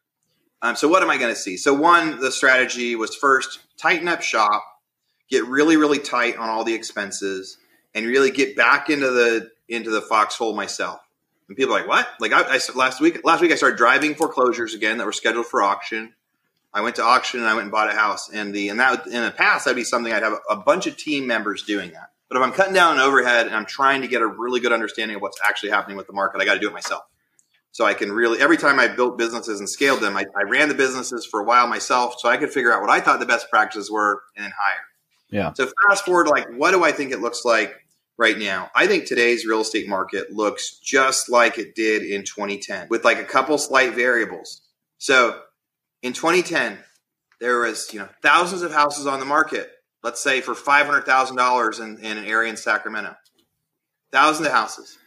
[0.62, 1.58] Um, so what am I going to see?
[1.58, 4.64] So one, the strategy was first tighten up shop,
[5.30, 7.58] get really really tight on all the expenses,
[7.96, 11.00] and really get back into the into the foxhole myself.
[11.48, 12.08] And people are like, what?
[12.20, 15.48] Like I, I last week last week I started driving foreclosures again that were scheduled
[15.48, 16.14] for auction.
[16.74, 18.30] I went to auction and I went and bought a house.
[18.32, 20.96] And the and that in the past that'd be something I'd have a, bunch of
[20.96, 22.12] team members doing that.
[22.30, 24.72] But if I'm cutting down an overhead and I'm trying to get a really good
[24.72, 27.04] understanding of what's actually happening with the market, I got to do it myself
[27.72, 30.70] so I can really every time I built businesses and scaled them, I, I, ran
[30.70, 33.26] the businesses for a while myself, so I could figure out what I thought the
[33.26, 34.82] best practices were and then hire.
[35.30, 35.54] Yeah.
[35.54, 37.74] So fast forward, like, what do I think it looks like
[38.18, 38.70] right now?
[38.76, 43.20] I think today's real estate market looks just like it did in 2010, with like
[43.20, 44.62] a couple slight variables.
[44.98, 45.40] So
[46.02, 46.78] in 2010,
[47.40, 49.72] there was you know thousands of houses on the market.
[50.04, 53.16] Let's say for five hundred thousand dollars in an area in Sacramento,
[54.12, 54.98] thousands of houses.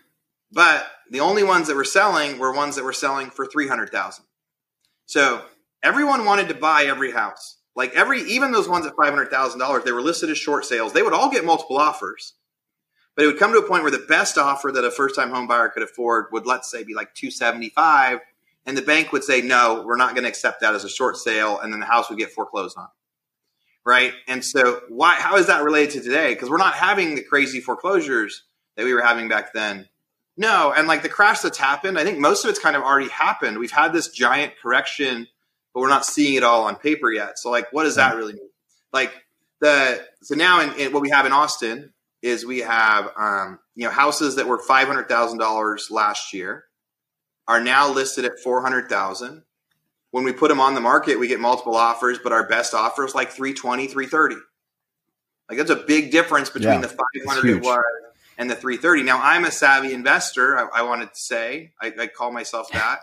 [0.55, 4.25] But the only ones that were selling were ones that were selling for 300,000.
[5.07, 5.45] So
[5.83, 7.59] everyone wanted to buy every house.
[7.77, 10.93] Like every, even those ones at $500,000, they were listed as short sales.
[10.93, 12.35] They would all get multiple offers.
[13.17, 15.31] But it would come to a point where the best offer that a first time
[15.31, 18.21] home buyer could afford would, let's say, be like 275
[18.67, 21.17] and the bank would say, no, we're not going to accept that as a short
[21.17, 21.59] sale.
[21.61, 22.89] And then the house would get foreclosed on.
[23.85, 24.15] Right.
[24.27, 26.33] And so why, how is that related to today?
[26.33, 28.45] Because we're not having the crazy foreclosures
[28.77, 29.89] that we were having back then
[30.37, 33.09] no, and like the crash that's happened, I think most of it's kind of already
[33.09, 33.59] happened.
[33.59, 35.29] We've had this giant correction,
[35.73, 37.39] but we're not seeing it all on paper yet.
[37.39, 38.49] So, like, what does that really mean?
[38.93, 39.13] Like
[39.61, 41.93] the so now in, in what we have in Austin
[42.23, 46.65] is we have um, you know houses that were five hundred thousand dollars last year
[47.47, 49.43] are now listed at four hundred thousand.
[50.11, 53.05] When we put them on the market, we get multiple offers, but our best offer
[53.05, 54.37] is like 320, 330.
[55.49, 57.85] Like that's a big difference between yeah, the 500 it was
[58.39, 59.03] and the 330.
[59.03, 60.59] Now, I'm a savvy investor.
[60.59, 63.01] I, I wanted to say, I, I, call myself that.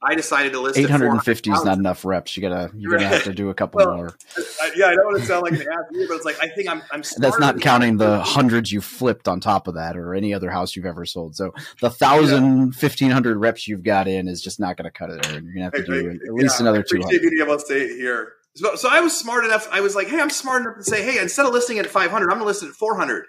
[0.00, 2.36] I decided to list 850 is not enough reps.
[2.36, 4.16] You gotta, you're gonna have to do a couple well, more.
[4.62, 6.68] I, yeah, I don't want to sound like an ass but it's like I think
[6.68, 6.82] I'm.
[6.92, 10.50] I'm That's not counting the hundreds you flipped on top of that, or any other
[10.50, 11.34] house you've ever sold.
[11.34, 12.78] So the thousand, yeah.
[12.78, 15.26] fifteen hundred reps you've got in is just not going to cut it.
[15.32, 17.20] You're gonna have to do at least yeah, another two hundred.
[17.20, 18.34] Being able to say it here.
[18.54, 19.68] So, so I was smart enough.
[19.72, 21.92] I was like, hey, I'm smart enough to say, hey, instead of listing it at
[21.92, 23.26] 500, I'm going to list it at 400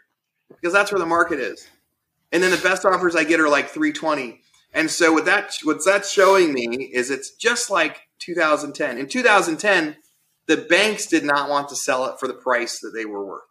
[0.50, 1.68] because that's where the market is.
[2.32, 4.42] And then the best offers I get are like 320.
[4.74, 8.98] And so what that what's that showing me is it's just like 2010.
[8.98, 9.98] In 2010,
[10.46, 13.44] the banks did not want to sell it for the price that they were worth.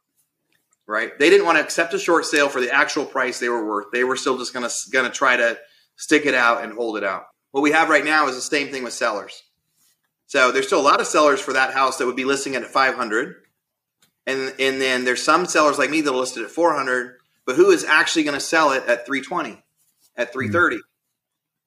[0.87, 1.19] Right?
[1.19, 3.87] They didn't want to accept a short sale for the actual price they were worth.
[3.93, 5.59] They were still just going to try to
[5.97, 7.25] stick it out and hold it out.
[7.51, 9.43] What we have right now is the same thing with sellers.
[10.27, 12.63] So there's still a lot of sellers for that house that would be listing it
[12.63, 13.37] at 500.
[14.29, 17.83] And and then there's some sellers like me that listed at 400 but who is
[17.83, 19.61] actually going to sell it at 320
[20.17, 20.81] at 330 mm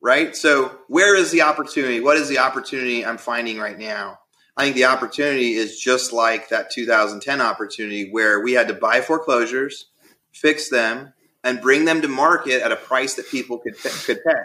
[0.02, 0.36] right?
[0.36, 2.00] So where is the opportunity?
[2.00, 4.20] What is the opportunity i'm finding right now?
[4.58, 9.02] I think the opportunity is just like that 2010 opportunity where we had to buy
[9.02, 9.86] foreclosures,
[10.34, 14.42] fix them, and bring them to market at a price that people could could pay.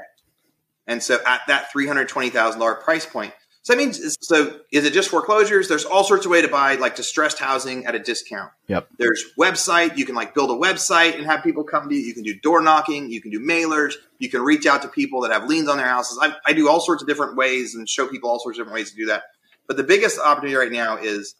[0.86, 3.34] And so at that three hundred twenty thousand dollar price point,
[3.66, 5.66] so that means so is it just foreclosures?
[5.66, 8.52] There's all sorts of way to buy like distressed housing at a discount.
[8.68, 8.90] Yep.
[8.96, 9.96] There's website.
[9.96, 12.00] You can like build a website and have people come to you.
[12.00, 13.10] You can do door knocking.
[13.10, 13.94] You can do mailers.
[14.20, 16.16] You can reach out to people that have liens on their houses.
[16.22, 18.76] I, I do all sorts of different ways and show people all sorts of different
[18.76, 19.24] ways to do that.
[19.66, 21.34] But the biggest opportunity right now is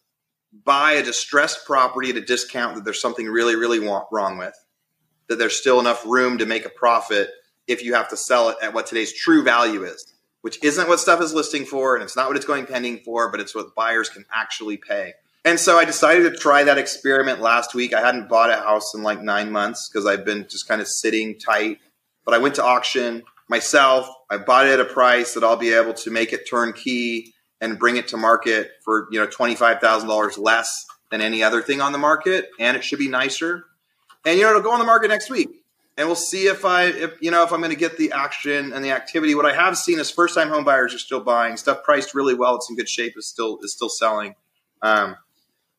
[0.64, 4.54] buy a distressed property at a discount that there's something really, really wrong with.
[5.28, 7.30] That there's still enough room to make a profit
[7.68, 10.12] if you have to sell it at what today's true value is
[10.46, 13.32] which isn't what stuff is listing for, and it's not what it's going pending for,
[13.32, 15.12] but it's what buyers can actually pay.
[15.44, 17.92] And so I decided to try that experiment last week.
[17.92, 20.86] I hadn't bought a house in like nine months because I've been just kind of
[20.86, 21.78] sitting tight.
[22.24, 24.08] But I went to auction myself.
[24.30, 27.76] I bought it at a price that I'll be able to make it turnkey and
[27.76, 31.60] bring it to market for you know twenty five thousand dollars less than any other
[31.60, 33.64] thing on the market, and it should be nicer.
[34.24, 35.48] And you know it'll go on the market next week
[35.96, 38.72] and we'll see if I, if you know, if I'm going to get the action
[38.72, 39.34] and the activity.
[39.34, 42.34] What I have seen is first time home buyers are still buying stuff priced really
[42.34, 42.56] well.
[42.56, 43.14] It's in good shape.
[43.16, 44.34] is still is still selling.
[44.82, 45.16] Um,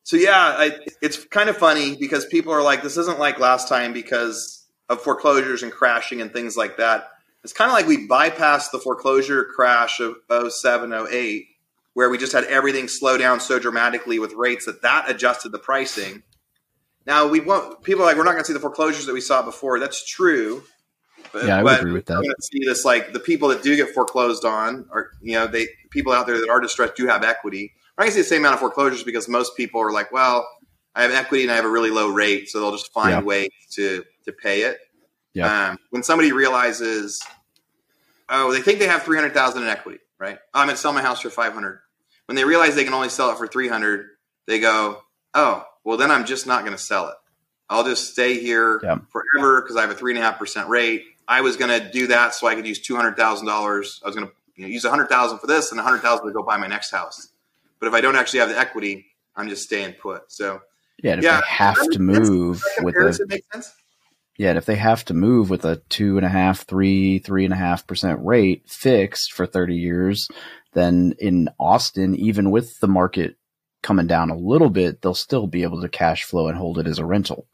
[0.02, 3.68] so yeah, I, it's kind of funny because people are like, this isn't like last
[3.68, 7.10] time because of foreclosures and crashing and things like that.
[7.44, 10.16] It's kind of like we bypassed the foreclosure crash of
[10.50, 11.46] 07, 08,
[11.92, 15.58] where we just had everything slow down so dramatically with rates that that adjusted the
[15.58, 16.22] pricing
[17.06, 19.42] now we want people like we're not going to see the foreclosures that we saw
[19.42, 19.78] before.
[19.78, 20.62] That's true.
[21.32, 22.22] But, yeah, I would agree with that.
[22.22, 25.68] To see this like the people that do get foreclosed on, or you know, they
[25.90, 27.72] people out there that are distressed do have equity.
[27.98, 30.48] Going to see the same amount of foreclosures because most people are like, well,
[30.94, 33.20] I have equity and I have a really low rate, so they'll just find yeah.
[33.20, 34.78] ways to to pay it.
[35.34, 35.70] Yeah.
[35.70, 37.20] Um, when somebody realizes,
[38.28, 40.38] oh, they think they have three hundred thousand in equity, right?
[40.54, 41.80] I'm going to sell my house for five hundred.
[42.26, 44.06] When they realize they can only sell it for three hundred,
[44.46, 45.02] they go,
[45.34, 47.14] oh, well, then I'm just not going to sell it.
[47.70, 48.98] I'll just stay here yeah.
[49.08, 51.04] forever because I have a three and a half percent rate.
[51.26, 53.98] I was going to do that so I could use two hundred thousand dollars.
[54.04, 56.00] I was going to you know, use a hundred thousand for this and a hundred
[56.02, 57.28] thousand to go buy my next house.
[57.80, 60.30] But if I don't actually have the equity, I'm just staying put.
[60.30, 60.60] So
[61.02, 63.40] yeah, and if yeah, they have to move with a
[64.36, 67.46] yeah, and if they have to move with a two and a half, three, three
[67.46, 70.28] and a half percent rate fixed for thirty years,
[70.74, 73.37] then in Austin, even with the market
[73.88, 76.86] coming down a little bit, they'll still be able to cash flow and hold it
[76.86, 77.46] as a rental.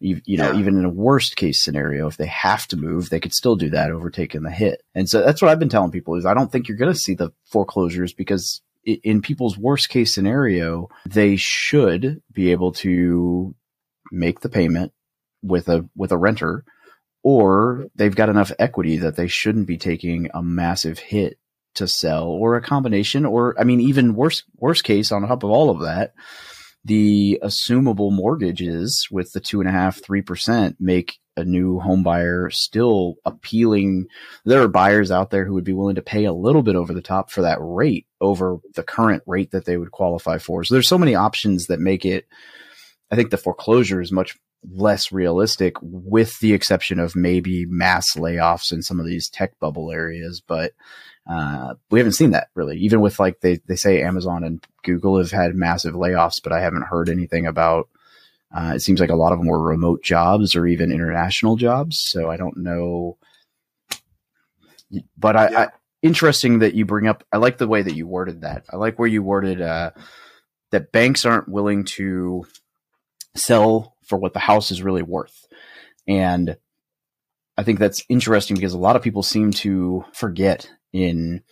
[0.00, 0.58] You, you know, yeah.
[0.58, 3.68] even in a worst case scenario, if they have to move, they could still do
[3.70, 4.80] that over taking the hit.
[4.94, 6.98] And so that's what I've been telling people is I don't think you're going to
[6.98, 13.54] see the foreclosures because in people's worst case scenario, they should be able to
[14.10, 14.92] make the payment
[15.42, 16.64] with a, with a renter
[17.22, 21.38] or they've got enough equity that they shouldn't be taking a massive hit
[21.76, 25.50] to sell or a combination or I mean even worse worst case on top of
[25.50, 26.14] all of that,
[26.84, 32.02] the assumable mortgages with the two and a half, three percent make a new home
[32.02, 34.06] buyer still appealing.
[34.44, 36.94] There are buyers out there who would be willing to pay a little bit over
[36.94, 40.64] the top for that rate over the current rate that they would qualify for.
[40.64, 42.26] So there's so many options that make it
[43.10, 44.36] I think the foreclosure is much
[44.68, 49.92] less realistic with the exception of maybe mass layoffs in some of these tech bubble
[49.92, 50.40] areas.
[50.40, 50.72] But
[51.28, 52.78] uh, we haven't seen that really.
[52.78, 56.60] Even with like they they say Amazon and Google have had massive layoffs, but I
[56.60, 57.88] haven't heard anything about.
[58.54, 61.98] Uh, it seems like a lot of them were remote jobs or even international jobs.
[61.98, 63.18] So I don't know.
[65.18, 65.60] But I, yeah.
[65.60, 65.68] I
[66.02, 67.24] interesting that you bring up.
[67.32, 68.64] I like the way that you worded that.
[68.72, 69.90] I like where you worded uh,
[70.70, 72.46] that banks aren't willing to
[73.34, 75.48] sell for what the house is really worth,
[76.06, 76.56] and
[77.58, 81.42] I think that's interesting because a lot of people seem to forget in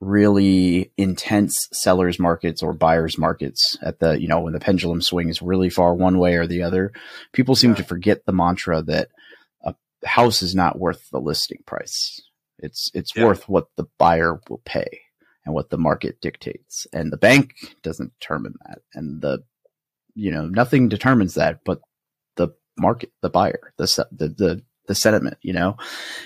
[0.00, 5.40] really intense sellers markets or buyers markets at the you know when the pendulum swings
[5.40, 6.92] really far one way or the other
[7.32, 7.76] people seem yeah.
[7.76, 9.08] to forget the mantra that
[9.64, 12.20] a house is not worth the listing price
[12.58, 13.24] it's it's yeah.
[13.24, 15.02] worth what the buyer will pay
[15.44, 19.38] and what the market dictates and the bank doesn't determine that and the
[20.16, 21.80] you know nothing determines that but
[22.34, 25.76] the market the buyer the the the, the sentiment you know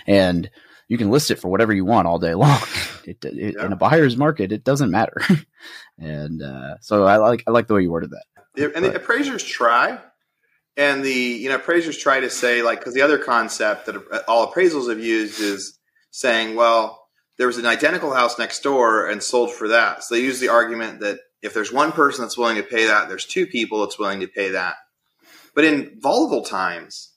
[0.06, 0.48] and
[0.88, 2.60] you can list it for whatever you want all day long.
[3.04, 3.66] It, it, yeah.
[3.66, 5.20] In a buyer's market, it doesn't matter.
[5.98, 8.72] and uh, so I like I like the way you worded that.
[8.74, 9.98] and the appraisers try,
[10.76, 14.52] and the you know appraisers try to say like because the other concept that all
[14.52, 15.78] appraisals have used is
[16.10, 17.06] saying, well,
[17.38, 20.02] there was an identical house next door and sold for that.
[20.02, 23.08] So they use the argument that if there's one person that's willing to pay that,
[23.08, 24.76] there's two people that's willing to pay that.
[25.54, 27.12] But in volatile times,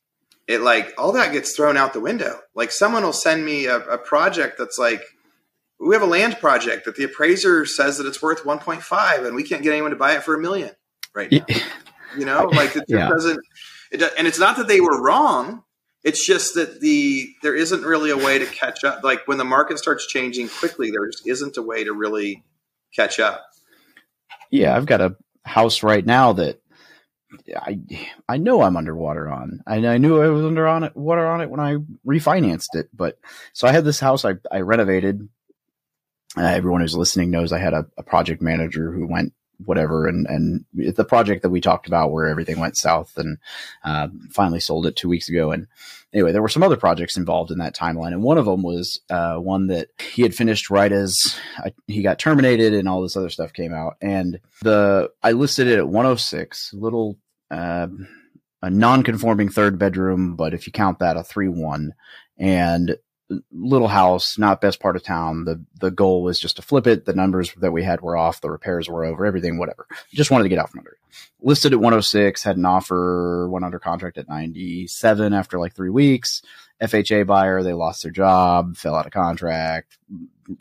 [0.49, 2.39] it like all that gets thrown out the window.
[2.55, 5.01] Like someone will send me a, a project that's like
[5.79, 9.43] we have a land project that the appraiser says that it's worth 1.5 and we
[9.43, 10.71] can't get anyone to buy it for a million
[11.13, 11.45] right now.
[12.17, 13.07] you know, like it Yeah.
[13.09, 13.39] doesn't,
[13.91, 15.63] it, do- and it's not that they were wrong.
[16.03, 19.03] It's just that the there isn't really a way to catch up.
[19.03, 22.43] Like when the market starts changing quickly, there just isn't a way to really
[22.95, 23.45] catch up.
[24.49, 26.59] yeah, I've got a house right now that
[27.55, 27.79] I
[28.27, 29.61] I know I'm underwater on.
[29.67, 32.89] I, I knew I was under on it water on it when I refinanced it.
[32.93, 33.19] But
[33.53, 35.27] so I had this house I I renovated.
[36.37, 39.33] Uh, everyone who's listening knows I had a, a project manager who went
[39.65, 43.37] whatever and and the project that we talked about where everything went south and
[43.83, 45.67] uh, finally sold it two weeks ago and
[46.13, 48.99] anyway there were some other projects involved in that timeline and one of them was
[49.09, 53.17] uh, one that he had finished right as I, he got terminated and all this
[53.17, 53.95] other stuff came out.
[54.01, 57.17] And the i listed it at 106 little
[57.51, 57.87] uh,
[58.61, 61.89] a non-conforming third bedroom but if you count that a 3-1
[62.37, 62.97] and
[63.51, 65.45] little house not best part of town.
[65.45, 67.05] The the goal was just to flip it.
[67.05, 68.41] The numbers that we had were off.
[68.41, 69.25] The repairs were over.
[69.25, 69.87] Everything whatever.
[70.11, 70.97] Just wanted to get out from under it.
[71.41, 76.41] Listed at 106 had an offer went under contract at 97 after like three weeks.
[76.81, 79.97] Fha buyer they lost their job fell out of contract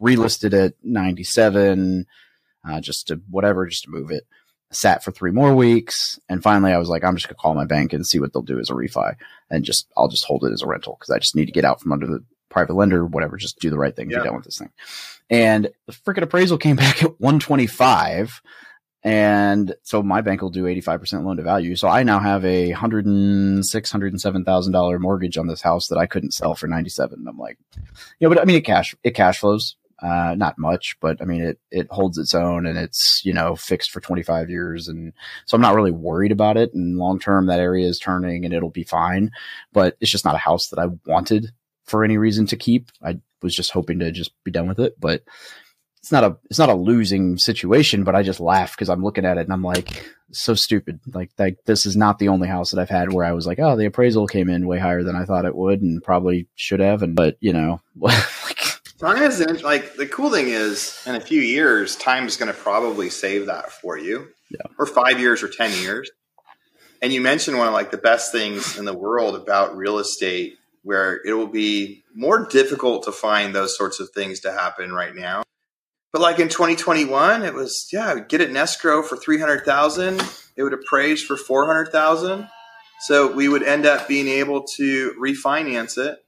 [0.01, 2.07] relisted at 97
[2.69, 4.27] uh, just to whatever just to move it.
[4.71, 7.65] Sat for three more weeks and finally i was like i'm just gonna call my
[7.65, 9.15] bank and see what they'll do as a refi
[9.49, 11.65] and just i'll just hold it as a rental because i just need to get
[11.65, 14.19] out from under the private lender whatever just do the right thing Yeah.
[14.19, 14.71] be done with this thing
[15.31, 18.43] and the freaking appraisal came back at 125
[19.05, 22.71] and so my bank will do 85% loan to value so i now have a
[22.71, 27.59] 106 107000 dollar mortgage on this house that i couldn't sell for 97 i'm like
[27.77, 31.25] you know but i mean it cash it cash flows uh, not much, but I
[31.25, 34.87] mean, it, it holds its own and it's, you know, fixed for 25 years.
[34.87, 35.13] And
[35.45, 36.73] so I'm not really worried about it.
[36.73, 39.33] And long term, that area is turning and it'll be fine,
[39.73, 41.51] but it's just not a house that I wanted
[41.89, 42.91] for any reason to keep.
[43.03, 45.23] I was just hoping to just be done with it, but
[45.99, 49.25] it's not a, it's not a losing situation, but I just laugh because I'm looking
[49.25, 51.01] at it and I'm like, so stupid.
[51.13, 53.59] Like, like this is not the only house that I've had where I was like,
[53.59, 56.81] oh, the appraisal came in way higher than I thought it would and probably should
[56.81, 57.03] have.
[57.03, 58.59] And, but you know, like,
[58.99, 62.59] Time is like the cool thing is in a few years, time is going to
[62.59, 64.29] probably save that for you.
[64.51, 64.67] Yeah.
[64.77, 66.11] Or five years or ten years.
[67.01, 70.58] And you mentioned one of like the best things in the world about real estate,
[70.83, 75.15] where it will be more difficult to find those sorts of things to happen right
[75.15, 75.43] now.
[76.13, 80.23] But like in 2021, it was yeah, get it in escrow for 300,000.
[80.57, 82.49] It would appraise for 400,000.
[83.01, 86.19] So we would end up being able to refinance it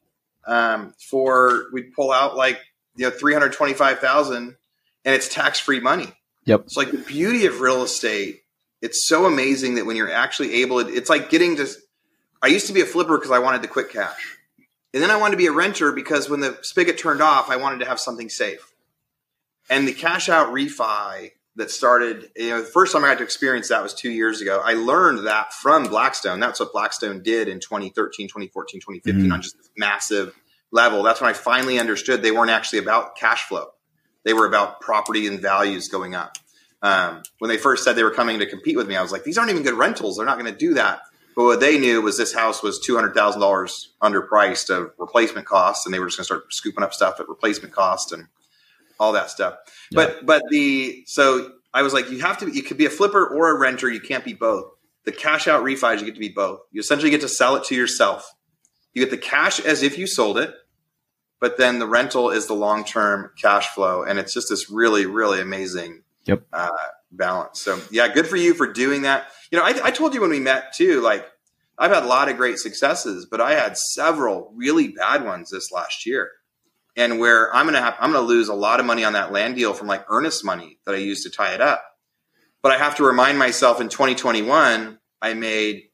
[0.46, 2.60] um, for we'd pull out like
[2.96, 4.56] you know 325,000
[5.04, 6.08] and it's tax-free money.
[6.44, 6.60] Yep.
[6.66, 8.42] It's like the beauty of real estate.
[8.82, 11.66] It's so amazing that when you're actually able to it's like getting to
[12.42, 14.38] I used to be a flipper because I wanted the quick cash.
[14.92, 17.56] And then I wanted to be a renter because when the spigot turned off, I
[17.56, 18.72] wanted to have something safe.
[19.68, 23.24] And the cash out refi that started, you know, the first time I got to
[23.24, 24.60] experience that was two years ago.
[24.64, 26.40] I learned that from Blackstone.
[26.40, 29.32] That's what Blackstone did in 2013, 2014, 2015 Mhm.
[29.32, 30.34] on just this massive
[30.72, 31.02] level.
[31.02, 33.70] That's when I finally understood they weren't actually about cash flow.
[34.24, 36.36] They were about property and values going up.
[36.82, 39.24] Um, when they first said they were coming to compete with me, I was like,
[39.24, 40.16] these aren't even good rentals.
[40.16, 41.02] They're not going to do that.
[41.36, 45.46] But what they knew was this house was two hundred thousand dollars underpriced of replacement
[45.46, 48.26] costs, and they were just going to start scooping up stuff at replacement cost and
[48.98, 49.54] all that stuff.
[49.92, 53.26] But but the so I was like, you have to you could be a flipper
[53.26, 53.90] or a renter.
[53.90, 54.72] You can't be both.
[55.04, 56.60] The cash out refis, you get to be both.
[56.72, 58.34] You essentially get to sell it to yourself.
[58.92, 60.52] You get the cash as if you sold it,
[61.40, 65.06] but then the rental is the long term cash flow, and it's just this really
[65.06, 66.42] really amazing Yep.
[66.52, 66.68] uh,
[67.10, 67.60] balance.
[67.60, 69.28] So yeah, good for you for doing that.
[69.50, 71.00] You know, I, I told you when we met too.
[71.00, 71.26] Like
[71.78, 75.72] I've had a lot of great successes, but I had several really bad ones this
[75.72, 76.30] last year.
[76.96, 79.56] And where I'm gonna have, I'm gonna lose a lot of money on that land
[79.56, 81.82] deal from like earnest money that I used to tie it up.
[82.62, 85.84] But I have to remind myself in 2021, I made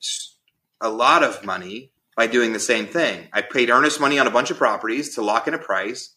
[0.81, 3.29] a lot of money by doing the same thing.
[3.33, 6.15] I paid earnest money on a bunch of properties to lock in a price.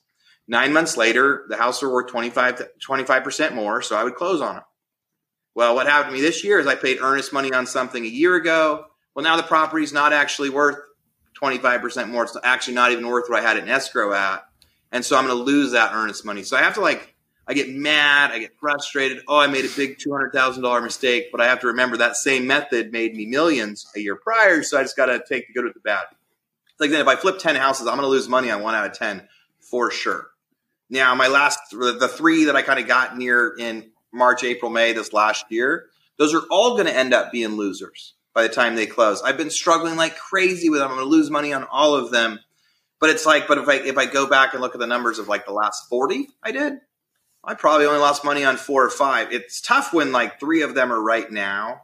[0.47, 4.55] Nine months later, the house were worth 25, 25% more, so I would close on
[4.55, 4.63] them.
[5.59, 8.07] Well, what happened to me this year is I paid earnest money on something a
[8.07, 8.85] year ago.
[9.13, 10.77] Well, now the property's not actually worth
[11.43, 12.23] 25% more.
[12.23, 14.45] It's actually not even worth what I had in escrow at.
[14.93, 16.43] And so I'm going to lose that earnest money.
[16.43, 17.13] So I have to like,
[17.45, 19.21] I get mad, I get frustrated.
[19.27, 22.93] Oh, I made a big $200,000 mistake, but I have to remember that same method
[22.93, 24.63] made me millions a year prior.
[24.63, 26.05] So I just got to take the good with the bad.
[26.79, 28.85] Like then if I flip 10 houses, I'm going to lose money on one out
[28.85, 29.27] of 10
[29.59, 30.29] for sure.
[30.89, 34.93] Now, my last, the three that I kind of got near in March, April, May
[34.93, 35.85] this last year,
[36.17, 39.21] those are all going to end up being losers by the time they close.
[39.21, 40.89] I've been struggling like crazy with them.
[40.89, 42.39] I'm going to lose money on all of them.
[42.99, 45.19] But it's like, but if I if I go back and look at the numbers
[45.19, 46.79] of like the last forty, I did.
[47.43, 49.31] I probably only lost money on four or five.
[49.31, 51.83] It's tough when like three of them are right now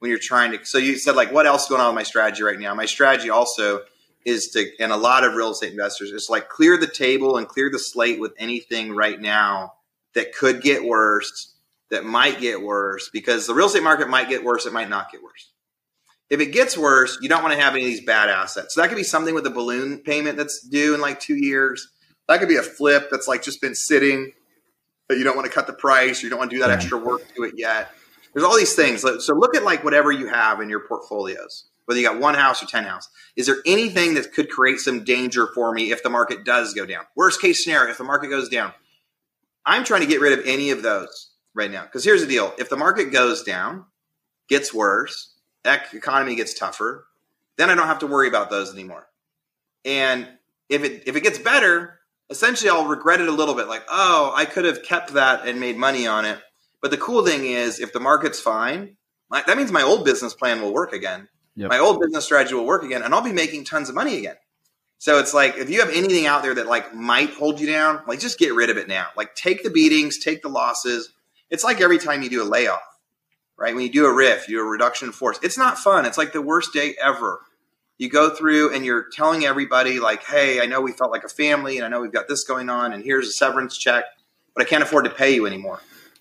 [0.00, 0.64] when you're trying to.
[0.64, 2.74] So you said like, what else is going on with my strategy right now?
[2.74, 3.82] My strategy also
[4.24, 7.46] is to, and a lot of real estate investors is like clear the table and
[7.46, 9.74] clear the slate with anything right now
[10.14, 11.54] that could get worse,
[11.90, 15.10] that might get worse, because the real estate market might get worse, it might not
[15.12, 15.52] get worse.
[16.28, 18.74] If it gets worse, you don't want to have any of these bad assets.
[18.74, 21.88] So that could be something with a balloon payment that's due in like two years.
[22.26, 24.32] That could be a flip that's like just been sitting,
[25.08, 26.70] but you don't want to cut the price, or you don't want to do that
[26.70, 27.92] extra work to it yet.
[28.34, 29.02] There's all these things.
[29.02, 32.60] So look at like whatever you have in your portfolios, whether you got one house
[32.60, 33.08] or 10 house.
[33.36, 36.84] Is there anything that could create some danger for me if the market does go
[36.84, 37.04] down?
[37.14, 38.72] Worst case scenario, if the market goes down,
[39.64, 41.25] I'm trying to get rid of any of those
[41.56, 41.82] right now.
[41.82, 43.86] Because here's the deal if the market goes down,
[44.48, 45.34] gets worse,
[45.64, 47.06] ec- economy gets tougher,
[47.56, 49.08] then I don't have to worry about those anymore.
[49.84, 50.28] And
[50.68, 51.98] if it if it gets better,
[52.30, 53.66] essentially I'll regret it a little bit.
[53.66, 56.38] Like, oh, I could have kept that and made money on it.
[56.80, 58.96] But the cool thing is, if the market's fine,
[59.28, 61.28] my, that means my old business plan will work again.
[61.56, 61.70] Yep.
[61.70, 64.36] My old business strategy will work again, and I'll be making tons of money again.
[64.98, 68.02] So it's like if you have anything out there that like might hold you down,
[68.06, 69.08] like just get rid of it now.
[69.16, 71.12] Like take the beatings, take the losses.
[71.50, 72.80] It's like every time you do a layoff,
[73.56, 73.74] right?
[73.74, 75.38] When you do a riff, you do a reduction in force.
[75.42, 76.04] It's not fun.
[76.06, 77.40] It's like the worst day ever.
[77.98, 81.28] You go through and you're telling everybody like, "Hey, I know we felt like a
[81.28, 84.04] family, and I know we've got this going on, and here's a severance check,
[84.54, 85.80] but I can't afford to pay you anymore."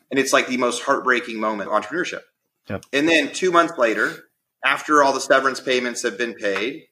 [0.09, 2.21] And it's like the most heartbreaking moment of entrepreneurship.
[2.69, 2.85] Yep.
[2.93, 4.29] And then two months later,
[4.63, 6.87] after all the severance payments have been paid,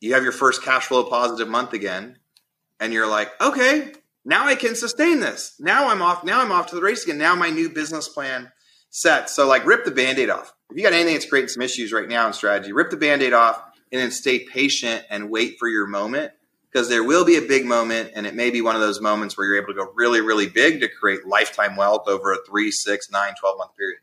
[0.00, 2.18] you have your first cash flow positive month again,
[2.80, 3.92] and you're like, okay,
[4.24, 5.54] now I can sustain this.
[5.58, 6.24] Now I'm off.
[6.24, 7.18] Now I'm off to the race again.
[7.18, 8.50] Now my new business plan
[8.90, 9.30] set.
[9.30, 10.52] So like, rip the band-aid off.
[10.70, 13.32] If you got anything that's creating some issues right now in strategy, rip the band-aid
[13.32, 16.32] off and then stay patient and wait for your moment
[16.72, 19.36] because there will be a big moment, and it may be one of those moments
[19.36, 22.70] where you're able to go really, really big to create lifetime wealth over a three,
[22.70, 23.98] six, nine, 12 month period.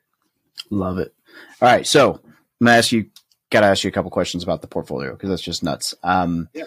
[0.69, 1.13] Love it.
[1.61, 3.07] All right, so I'm gonna ask you.
[3.51, 5.95] Got to ask you a couple questions about the portfolio because that's just nuts.
[6.03, 6.65] Um, Yeah.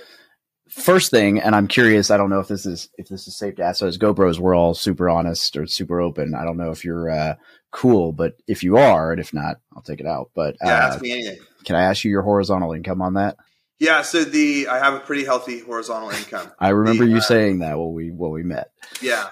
[0.74, 2.10] First thing, and I'm curious.
[2.10, 3.80] I don't know if this is if this is safe to ask.
[3.80, 6.34] So as GoBros, we're all super honest or super open.
[6.34, 7.34] I don't know if you're uh,
[7.72, 10.30] cool, but if you are, and if not, I'll take it out.
[10.34, 11.38] But Yeah, uh, ask me anything.
[11.64, 13.36] can I ask you your horizontal income on that?
[13.80, 16.50] Yeah, so the I have a pretty healthy horizontal income.
[16.58, 18.70] I remember The, you uh, saying that when we when we met.
[19.02, 19.28] Yeah.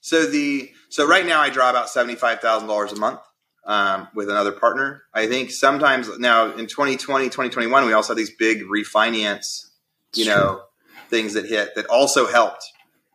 [0.00, 3.18] So the so right now I draw about seventy five thousand dollars a month
[3.66, 5.02] um, with another partner.
[5.12, 9.70] I think sometimes now in 2020, 2021, we also had these big refinance,
[10.14, 10.62] you It's know,
[11.14, 12.64] things that hit that also helped.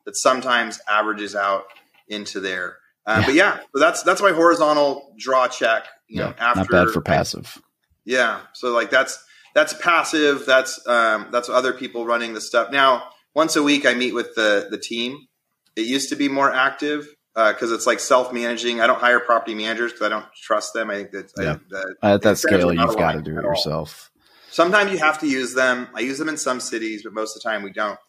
[0.06, 1.66] That sometimes averages out
[2.08, 2.78] into there.
[3.06, 3.26] Uh, Yeah.
[3.26, 5.84] But yeah, so that's that's my horizontal draw check.
[6.08, 7.62] You know, after not bad for passive.
[8.06, 8.40] yeah.
[8.54, 9.14] So like that's
[9.54, 10.46] that's passive.
[10.46, 12.72] That's um, that's other people running the stuff.
[12.72, 13.04] Now,
[13.36, 15.28] once a week, I meet with the the team.
[15.76, 18.82] It used to be more active because it's like self managing.
[18.82, 20.90] I don't hire property managers because I don't trust them.
[20.90, 21.58] I think that I- Yeah.
[21.70, 24.10] that- At that scale, you've got to do it yourself.
[24.52, 25.88] Sometimes you have to use them.
[25.94, 28.00] I use them in some cities, but most of the time we don't.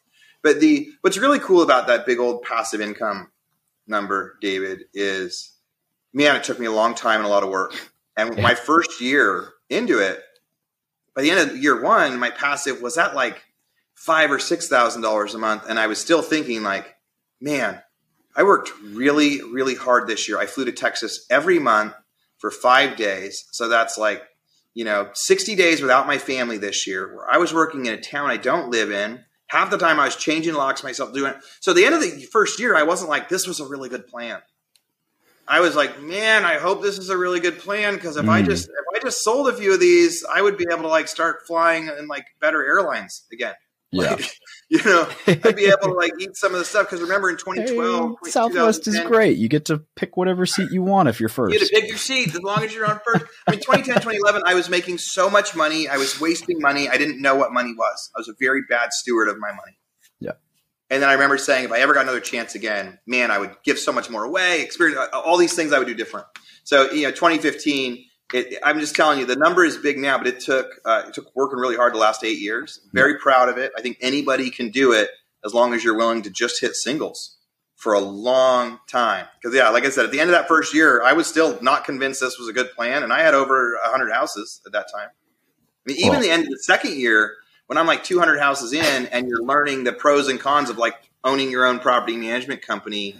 [0.42, 3.30] But the what's really cool about that big old passive income
[3.86, 5.52] number, David, is
[6.12, 7.74] man, it took me a long time and a lot of work.
[8.16, 8.42] And Yeah.
[8.42, 10.22] my first year into it,
[11.14, 13.42] by the end of year one, my passive was at like
[13.94, 16.94] five or six thousand dollars a month, and I was still thinking like,
[17.40, 17.82] man,
[18.34, 20.38] I worked really, really hard this year.
[20.38, 21.94] I flew to Texas every month
[22.38, 24.22] for five days, so that's like
[24.74, 28.00] you know, 60 days without my family this year, where I was working in a
[28.00, 29.24] town I don't live in.
[29.48, 31.38] Half the time I was changing locks myself, doing it.
[31.60, 33.88] So at the end of the first year, I wasn't like, this was a really
[33.88, 34.40] good plan.
[35.48, 38.40] I was like, man, I hope this is a really good plan because if I
[38.40, 38.46] Mm.
[38.46, 41.08] just if I just sold a few of these, I would be able to like
[41.08, 43.54] start flying in like better airlines again.
[43.92, 44.10] Yeah.
[44.12, 44.38] Like,
[44.68, 47.36] you know, I'd be able to like eat some of the stuff because remember in
[47.36, 49.36] 2012, Hey, Southwest is great.
[49.36, 51.70] You get to pick whatever seat you want if you're you had first.
[51.70, 53.24] to pick your seat as long as you're on first.
[53.48, 55.88] I mean, 2010, 2011, I was making so much money.
[55.88, 56.88] I was wasting money.
[56.88, 58.12] I didn't know what money was.
[58.16, 59.76] I was a very bad steward of my money.
[60.20, 60.32] Yeah.
[60.88, 63.56] And then I remember saying, if I ever got another chance again, man, I would
[63.64, 66.26] give so much more away, experience all these things I would do different.
[66.62, 68.04] So, you know, 2015,
[68.34, 71.14] it, I'm just telling you, the number is big now, but it took uh, it
[71.14, 72.80] took working really hard the last eight years.
[72.92, 73.72] Very proud of it.
[73.76, 75.10] I think anybody can do it
[75.44, 77.36] as long as you're willing to just hit singles
[77.76, 79.26] for a long time.
[79.40, 81.58] Because yeah, like I said, at the end of that first year, I was still
[81.62, 84.86] not convinced this was a good plan, and I had over hundred houses at that
[84.92, 85.08] time.
[85.08, 88.72] I mean, even Well- the end of the second year, when I'm like 200 houses
[88.72, 92.62] in, and you're learning the pros and cons of like owning your own property management
[92.62, 93.16] company,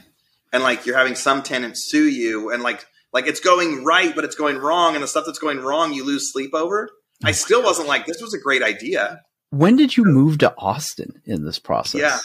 [0.52, 4.24] and like you're having some tenants sue you, and like like it's going right, but
[4.24, 6.88] it's going wrong, and the stuff that's going wrong, you lose sleep over.
[7.24, 9.20] I still wasn't like this was a great idea.
[9.50, 12.00] when did you move to Austin in this process?
[12.00, 12.18] Yeah.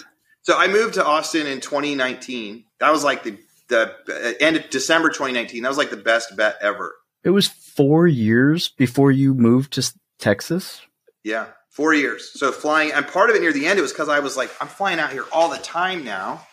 [0.43, 2.63] So I moved to Austin in 2019.
[2.79, 5.63] That was like the the uh, end of December 2019.
[5.63, 6.93] That was like the best bet ever.
[7.23, 10.81] It was four years before you moved to Texas.
[11.23, 12.31] Yeah, four years.
[12.33, 14.51] So flying, and part of it near the end, it was because I was like,
[14.61, 16.45] I'm flying out here all the time now.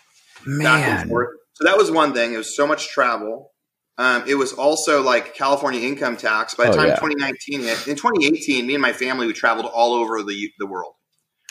[0.46, 1.28] back and Man, forth.
[1.52, 2.32] So that was one thing.
[2.32, 3.51] It was so much travel.
[4.02, 6.54] Um, it was also like California income tax.
[6.54, 6.96] By the Oh, time yeah.
[6.96, 10.94] 2019 hit, in 2018, me and my family we traveled all over the the world.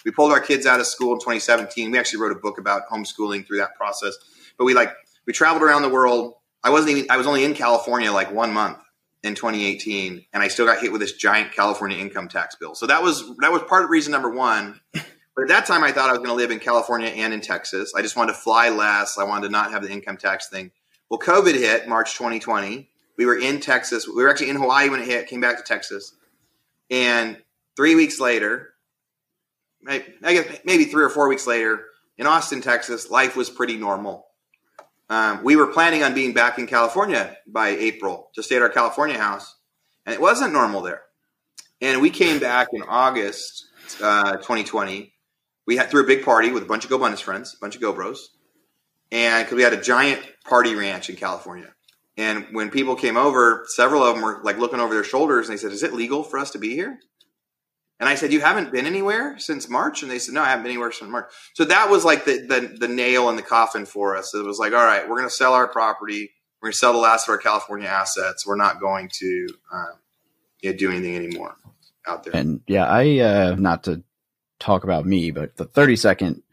[0.03, 1.91] We pulled our kids out of school in 2017.
[1.91, 4.15] We actually wrote a book about homeschooling through that process.
[4.57, 4.91] But we like
[5.25, 6.33] we traveled around the world.
[6.63, 8.79] I wasn't even I was only in California like one month
[9.23, 12.75] in 2018, and I still got hit with this giant California income tax bill.
[12.75, 14.79] So that was that was part of reason number one.
[15.33, 17.39] But at that time, I thought I was going to live in California and in
[17.39, 17.93] Texas.
[17.95, 19.17] I just wanted to fly less.
[19.17, 20.71] I wanted to not have the income tax thing.
[21.11, 22.89] Well, COVID hit March 2020.
[23.17, 24.07] We were in Texas.
[24.07, 25.27] We were actually in Hawaii when it hit.
[25.27, 26.15] Came back to Texas,
[26.89, 27.37] and
[27.75, 28.69] three weeks later,
[29.85, 31.83] I guess maybe three or four weeks later,
[32.17, 34.25] in Austin, Texas, life was pretty normal.
[35.09, 38.69] Um, we were planning on being back in California by April to stay at our
[38.69, 39.57] California house,
[40.05, 41.01] and it wasn't normal there.
[41.81, 43.65] And we came back in August
[44.01, 45.13] uh, 2020.
[45.67, 47.81] We had threw a big party with a bunch of GoBundance friends, a bunch of
[47.81, 48.17] GoBros,
[49.11, 51.73] and because we had a giant party ranch in California.
[52.17, 55.57] And when people came over, several of them were like looking over their shoulders, and
[55.57, 56.99] they said, "Is it legal for us to be here?"
[57.99, 60.63] And I said, "You haven't been anywhere since March?" And they said, "No, I haven't
[60.63, 63.85] been anywhere since March." So that was like the the, the nail in the coffin
[63.85, 64.33] for us.
[64.33, 66.31] It was like, "All right, we're going to sell our property.
[66.61, 68.45] We're going to sell the last of our California assets.
[68.45, 71.55] We're not going to um, do anything anymore
[72.05, 74.03] out there." and yeah, I uh, not to
[74.59, 76.43] talk about me, but the thirty second,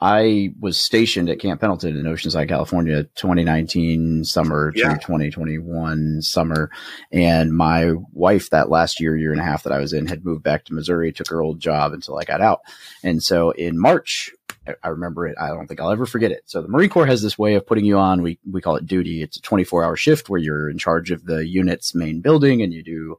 [0.00, 6.70] I was stationed at Camp Pendleton in Oceanside, California, 2019 summer to 2021 summer,
[7.10, 10.24] and my wife that last year, year and a half that I was in, had
[10.24, 12.60] moved back to Missouri, took her old job until I got out,
[13.02, 14.30] and so in March.
[14.68, 15.36] I- I remember it.
[15.40, 16.42] I don't think I'll ever forget it.
[16.46, 18.20] So the Marine Corps has this way of putting you on.
[18.20, 19.22] We we call it duty.
[19.22, 22.72] It's a 24 hour shift where you're in charge of the unit's main building and
[22.72, 23.16] you do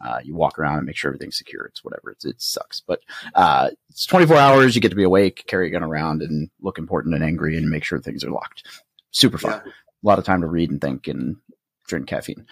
[0.00, 1.64] uh, you walk around and make sure everything's secure.
[1.66, 2.10] It's whatever.
[2.10, 3.00] It's, it sucks, but
[3.34, 4.74] uh, it's 24 hours.
[4.74, 7.70] You get to be awake, carry a gun around, and look important and angry, and
[7.70, 8.64] make sure things are locked.
[9.10, 9.62] Super fun.
[9.64, 9.72] Yeah.
[9.72, 11.36] A lot of time to read and think and
[11.86, 12.46] drink caffeine.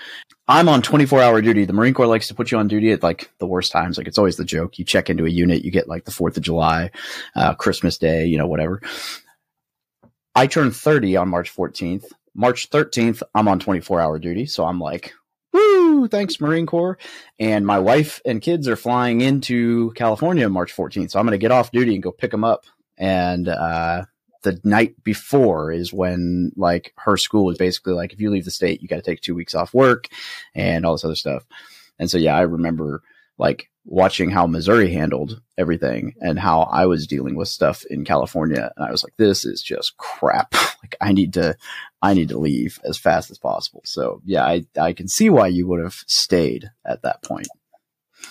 [0.49, 1.65] I'm on 24 hour duty.
[1.65, 3.99] The Marine Corps likes to put you on duty at like the worst times.
[3.99, 4.79] Like it's always the joke.
[4.79, 6.91] You check into a unit, you get like the 4th of July,
[7.35, 8.81] uh, Christmas Day, you know, whatever.
[10.35, 12.07] I turned 30 on March 14th.
[12.35, 14.47] March 13th, I'm on 24 hour duty.
[14.47, 15.15] So I'm like,
[15.55, 16.99] woo, thanks, Marine Corps.
[17.39, 21.13] And my wife and kids are flying into California March 14th.
[21.13, 22.67] So I'm going to get off duty and go pick them up.
[22.99, 24.05] And, uh,
[24.43, 28.51] the night before is when like her school is basically like, if you leave the
[28.51, 30.07] state, you got to take two weeks off work
[30.55, 31.45] and all this other stuff.
[31.99, 33.03] And so, yeah, I remember
[33.39, 38.73] like watching how Missouri handled everything and how I was dealing with stuff in California.
[38.77, 40.53] And I was like, this is just crap.
[40.83, 41.57] like I need to,
[42.01, 43.83] I need to leave as fast as possible.
[43.85, 47.49] So yeah, I, I can see why you would have stayed at that point.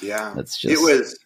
[0.01, 1.19] Yeah, That's just, it was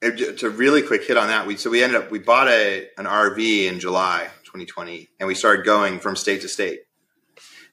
[0.00, 1.46] it, to really quick hit on that.
[1.46, 5.34] We so we ended up we bought a an RV in July 2020, and we
[5.34, 6.80] started going from state to state.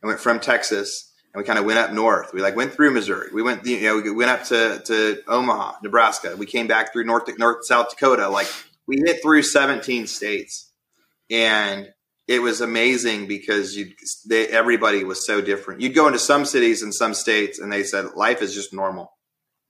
[0.02, 2.34] And went from Texas, and we kind of went up north.
[2.34, 3.30] We like went through Missouri.
[3.34, 6.36] We went you know we went up to to Omaha, Nebraska.
[6.38, 8.30] We came back through North North South Dakota.
[8.30, 8.48] Like
[8.88, 10.72] we hit through 17 states,
[11.30, 11.92] and
[12.28, 13.92] it was amazing because you
[14.28, 15.82] they, everybody was so different.
[15.82, 19.12] You'd go into some cities and some states, and they said life is just normal.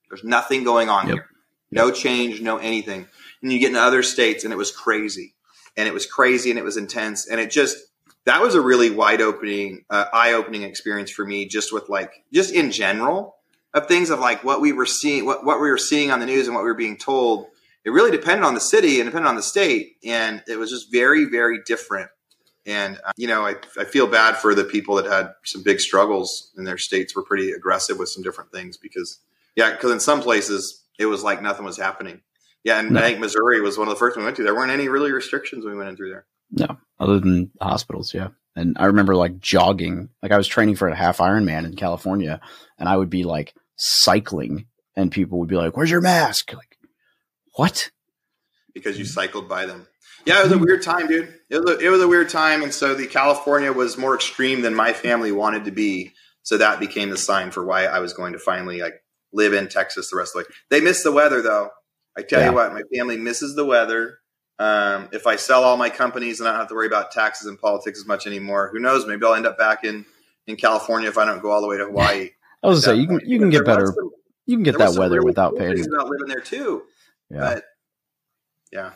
[0.09, 1.15] There's nothing going on Yep.
[1.15, 1.25] here.
[1.71, 3.07] No change, no anything.
[3.41, 5.33] And you get into other states, and it was crazy,
[5.75, 7.77] and it was crazy, and it was intense, and it just
[8.25, 11.47] that was a really wide opening, uh, eye opening experience for me.
[11.47, 13.35] Just with like, just in general
[13.73, 16.25] of things of like what we were seeing, what what we were seeing on the
[16.25, 17.47] news, and what we were being told.
[17.85, 20.89] It really depended on the city and depended on the state, and it was just
[20.89, 22.09] very, very different.
[22.65, 25.81] And uh, you know, I, I feel bad for the people that had some big
[25.81, 27.13] struggles in their states.
[27.15, 29.19] Were pretty aggressive with some different things because,
[29.55, 32.21] yeah, because in some places it was like nothing was happening.
[32.63, 33.01] Yeah, and No.
[33.01, 34.43] I think Missouri was one of the first we went to.
[34.43, 36.25] There weren't any really restrictions when we went in through there.
[36.55, 38.29] No, other than hospitals, yeah.
[38.55, 42.39] And I remember like jogging, like I was training for a half Ironman in California,
[42.77, 46.77] and I would be like cycling, and people would be like, "Where's your mask?" Like,
[47.55, 47.89] what?
[48.73, 49.87] because you cycled by them.
[50.25, 51.31] Yeah, it was a weird time, dude.
[51.49, 54.61] It was a, it was a weird time, and so the California was more extreme
[54.61, 56.11] than my family wanted to be.
[56.43, 58.95] So that became the sign for why I was going to finally like
[59.31, 60.55] live in Texas the rest of the way.
[60.69, 61.69] They miss the weather though.
[62.17, 62.49] I tell Yeah.
[62.49, 64.17] you what, my family misses the weather.
[64.59, 67.47] Um, if I sell all my companies and I don't have to worry about taxes
[67.47, 69.05] and politics as much anymore, who knows?
[69.07, 70.05] Maybe I'll end up back in
[70.47, 72.29] in California if I don't go all the way to Hawaii.
[72.63, 74.11] I was gonna say you can you can get better some-
[74.45, 75.79] you can get that weather really without cool paying.
[75.93, 76.83] about living there too.
[77.29, 77.63] Yeah, But
[78.71, 78.91] Yeah.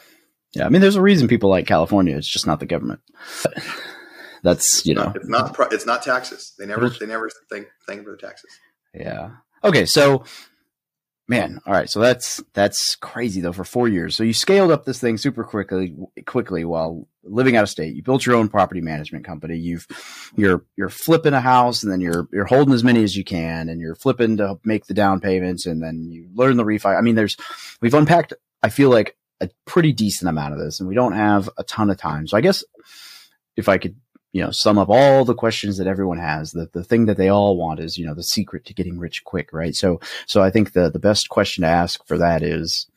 [0.54, 2.16] Yeah, I mean, there's a reason people like California.
[2.18, 3.02] It's just not the government.
[4.44, 5.56] That's you know, It's not.
[5.74, 6.54] It's not taxes.
[6.58, 6.90] They never.
[6.90, 8.50] They never think think for the taxes.
[8.94, 9.32] yeah.
[9.64, 10.24] Okay, so
[11.28, 13.54] man, all right, so that's that's crazy though.
[13.54, 17.64] For four years, so you scaled up this thing super quickly, quickly while living out
[17.64, 17.96] of state.
[17.96, 19.58] You built your own property management company.
[19.58, 19.88] You've
[20.36, 23.70] you're you're flipping a house, and then you're you're holding as many as you can,
[23.70, 26.98] and you're flipping to make the down payments, and then you learn the refi.
[26.98, 27.38] I mean, there's
[27.82, 28.34] we've unpacked.
[28.64, 31.90] I feel like a pretty decent amount of this, and we don't have a ton
[31.90, 32.28] of time.
[32.28, 32.64] So I guess
[33.56, 33.96] if I could,
[34.38, 37.28] you know, sum up all the questions that everyone has, the the thing that they
[37.28, 39.74] all want is, you know, the secret to getting rich quick, right?
[39.74, 42.88] So so I think the the best question to ask for that is,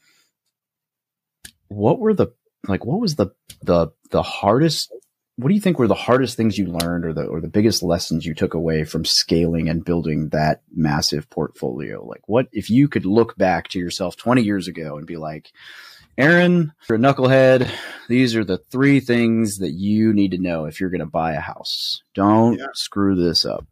[1.68, 2.26] what were the
[2.68, 2.84] like?
[2.84, 3.28] What was the
[3.62, 4.94] the the hardest?
[5.36, 7.82] What do you think were the hardest things you learned, or the or the biggest
[7.82, 12.04] lessons you took away from scaling and building that massive portfolio?
[12.04, 15.52] Like, what if you could look back to yourself twenty years ago and be like,
[16.20, 17.70] Aaron, you're a knucklehead.
[18.06, 21.32] These are the three things that you need to know if you're going to buy
[21.32, 22.02] a house.
[22.14, 22.66] Don't Yeah.
[22.74, 23.66] screw this up.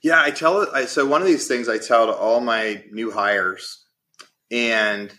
[0.00, 0.68] Yeah, I tell it.
[0.72, 3.84] I, so one of these things I tell to all my new hires,
[4.52, 5.12] and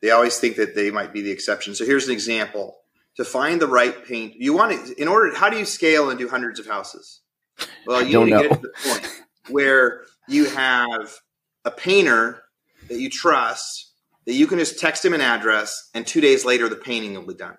[0.00, 1.74] they always think that they might be the exception.
[1.74, 2.78] So here's an example:
[3.18, 4.94] to find the right paint, you want to.
[4.94, 7.20] In order, how do you scale and do hundreds of houses?
[7.86, 11.12] Well, you don't need to get to the point where you have
[11.66, 12.42] a painter
[12.88, 13.90] that you trust
[14.26, 17.26] that you can just text him an address, and two days later the painting will
[17.26, 17.56] be done.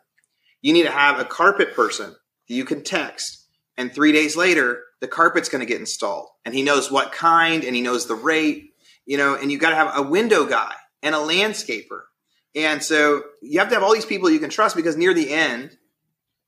[0.61, 2.15] You need to have a carpet person
[2.47, 3.47] that you can text,
[3.77, 7.63] and three days later the carpet's going to get installed, and he knows what kind,
[7.63, 8.73] and he knows the rate,
[9.05, 9.35] you know.
[9.35, 12.01] And you got to have a window guy and a landscaper,
[12.55, 15.31] and so you have to have all these people you can trust because near the
[15.31, 15.77] end,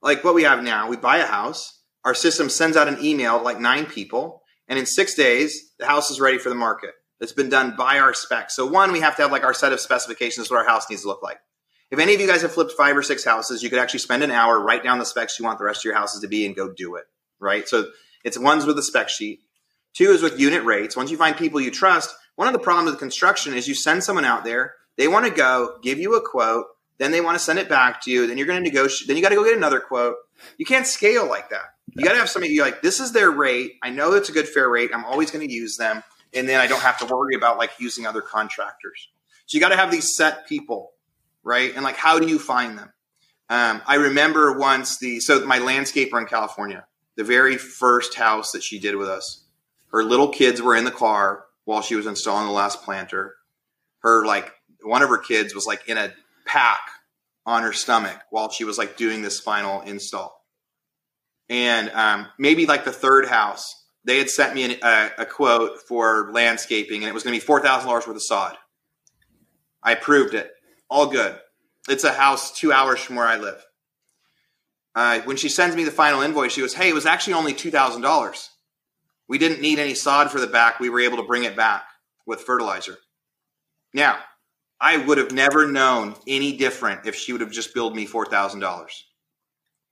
[0.02, 3.38] like what we have now, we buy a house, our system sends out an email
[3.38, 6.92] to like nine people, and in six days the house is ready for the market.
[7.20, 8.56] It's been done by our specs.
[8.56, 11.02] So one, we have to have like our set of specifications what our house needs
[11.02, 11.40] to look like.
[11.90, 14.24] If any of you guys have flipped five or six houses, you could actually spend
[14.24, 16.46] an hour, write down the specs you want the rest of your houses to be,
[16.46, 17.06] and go do it.
[17.40, 17.68] Right.
[17.68, 17.86] So
[18.24, 19.40] it's one's with a spec sheet.
[19.94, 20.98] Two is with unit rates.
[20.98, 24.04] Once you find people you trust, one of the problems with construction is you send
[24.04, 26.66] someone out there, they want to go give you a quote,
[27.00, 29.18] then they want to send it back to you, then you're going to negotiate, then
[29.18, 30.16] you got to go get another quote.
[30.58, 31.74] You can't scale like that.
[31.96, 33.74] You got to have somebody you're like, this is their rate.
[33.82, 34.92] I know it's a good fair rate.
[34.94, 36.04] I'm always going to use them.
[36.34, 39.10] And then I don't have to worry about like using other contractors.
[39.46, 40.92] So you got to have these set people,
[41.44, 41.74] right?
[41.74, 42.92] And like, how do you find them?
[43.50, 48.64] Um, I remember once the, so my landscaper in California, the very first house that
[48.64, 49.46] she did with us,
[49.92, 53.36] her little kids were in the car while she was installing the last planter.
[54.00, 54.52] Her, like,
[54.82, 56.14] one of her kids was like in a
[56.46, 56.80] pack
[57.46, 60.46] on her stomach while she was like doing this final install.
[61.50, 65.82] And um, maybe like the third house, they had sent me an, a, a quote
[65.82, 68.58] for landscaping, and it was going to be four thousand dollars worth of sod.
[69.84, 70.50] I approved it,
[70.90, 71.38] all good.
[71.90, 73.64] It's a house two hours from where I live.
[74.96, 77.54] Uh, when she sends me the final invoice, she goes, "Hey, it was actually only
[77.54, 78.50] two thousand dollars.
[79.28, 80.80] We didn't need any sod for the back.
[80.80, 81.84] We were able to bring it back
[82.26, 82.98] with fertilizer."
[83.94, 84.20] Now,
[84.80, 88.26] I would have never known any different if she would have just billed me four
[88.26, 89.06] thousand dollars.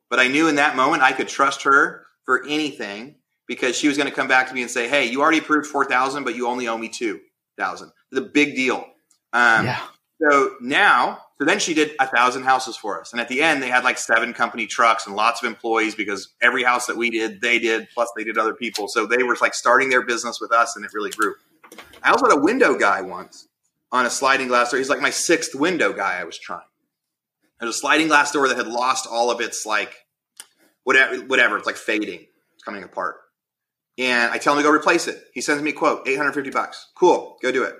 [0.09, 3.17] But I knew in that moment I could trust her for anything
[3.47, 5.67] because she was going to come back to me and say, "Hey, you already approved
[5.67, 7.19] four thousand, but you only owe me two
[7.57, 7.91] thousand.
[8.11, 8.85] The big deal."
[9.33, 9.81] Um, yeah.
[10.21, 13.61] So now, so then she did a thousand houses for us, and at the end
[13.61, 17.09] they had like seven company trucks and lots of employees because every house that we
[17.09, 18.87] did, they did, plus they did other people.
[18.87, 21.35] So they were like starting their business with us, and it really grew.
[22.01, 23.47] I also had a window guy once
[23.91, 24.77] on a sliding glass door.
[24.77, 26.61] He's like my sixth window guy I was trying.
[27.59, 29.93] There's a sliding glass door that had lost all of its like
[30.83, 31.57] whatever, whatever.
[31.57, 33.17] It's like fading, it's coming apart.
[33.97, 35.23] And I tell him to go replace it.
[35.33, 36.87] He sends me a quote, 850 bucks.
[36.95, 37.75] Cool, go do it.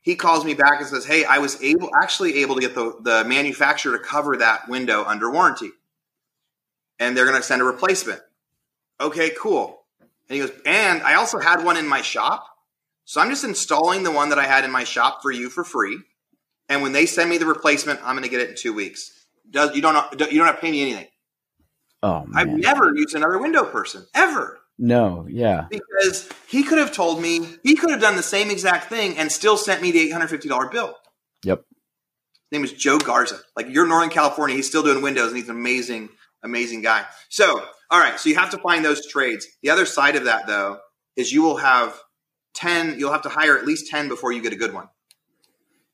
[0.00, 2.96] He calls me back and says, "Hey, I was able, actually able to get the
[3.00, 5.72] the manufacturer to cover that window under warranty,
[7.00, 8.20] and they're going to send a replacement."
[9.00, 9.82] Okay, cool.
[10.00, 12.46] And he goes, "And I also had one in my shop,
[13.04, 15.64] so I'm just installing the one that I had in my shop for you for
[15.64, 15.98] free.
[16.68, 19.26] And when they send me the replacement, I'm going to get it in two weeks.
[19.50, 21.08] Does you don't you don't have to pay me anything.
[22.04, 25.26] Oh I've never used another window person ever." No.
[25.28, 25.66] Yeah.
[25.70, 29.32] because he could have told me he could have done the same exact thing and
[29.32, 30.94] still sent me the eight hundred fifty dollar bill.
[31.44, 31.64] Yep.
[32.50, 33.40] His name is Joe Garza.
[33.56, 36.10] Like you're Northern California, he's still doing Windows, and he's an amazing,
[36.44, 37.04] amazing guy.
[37.28, 39.46] So, all right, so you have to find those trades.
[39.62, 40.78] The other side of that, though,
[41.16, 41.98] is you will have
[42.54, 42.98] ten.
[42.98, 44.88] You'll have to hire at least ten before you get a good one.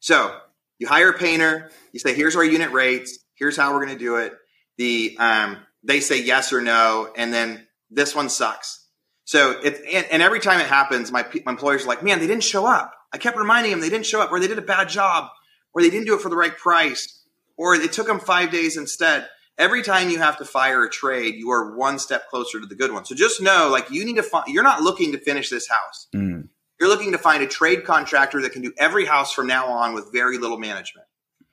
[0.00, 0.36] So
[0.78, 1.70] you hire a painter.
[1.92, 3.18] You say, "Here's our unit rates.
[3.34, 4.34] Here's how we're going to do it."
[4.76, 8.86] The um, they say yes or no, and then this one sucks.
[9.24, 12.26] So it and, and every time it happens, my, my employers are like, "Man, they
[12.26, 14.62] didn't show up." I kept reminding them they didn't show up, or they did a
[14.62, 15.28] bad job,
[15.74, 17.18] or they didn't do it for the right price.
[17.56, 19.28] or it took them five days instead.
[19.58, 22.74] Every time you have to fire a trade, you are one step closer to the
[22.74, 23.04] good one.
[23.04, 26.08] So just know, like, you need to find, you're not looking to finish this house.
[26.14, 26.48] Mm.
[26.80, 29.94] You're looking to find a trade contractor that can do every house from now on
[29.94, 31.06] with very little management.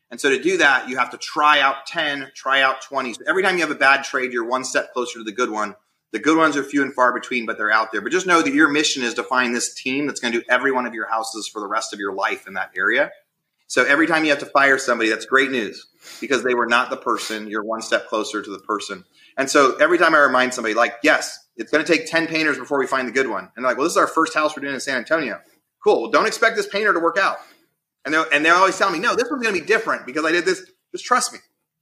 [0.09, 3.13] And so to do that, you have to try out 10, try out 20.
[3.13, 5.51] So every time you have a bad trade, you're one step closer to the good
[5.51, 5.75] one.
[6.11, 8.01] The good ones are few and far between, but they're out there.
[8.01, 10.45] But just know that your mission is to find this team that's going to do
[10.49, 13.11] every one of your houses for the rest of your life in that area.
[13.67, 15.85] So every time you have to fire somebody, that's great news
[16.19, 17.47] because they were not the person.
[17.47, 19.05] You're one step closer to the person.
[19.37, 22.57] And so every time I remind somebody, like, yes, it's going to take 10 painters
[22.57, 23.43] before we find the good one.
[23.43, 25.39] And they're like, well, this is our first house we're doing in San Antonio.
[25.83, 26.01] Cool.
[26.01, 27.37] Well, don't expect this painter to work out.
[28.05, 30.25] And they and they always tell me, no, this one's going to be different because
[30.25, 30.65] I did this.
[30.91, 31.39] Just trust me.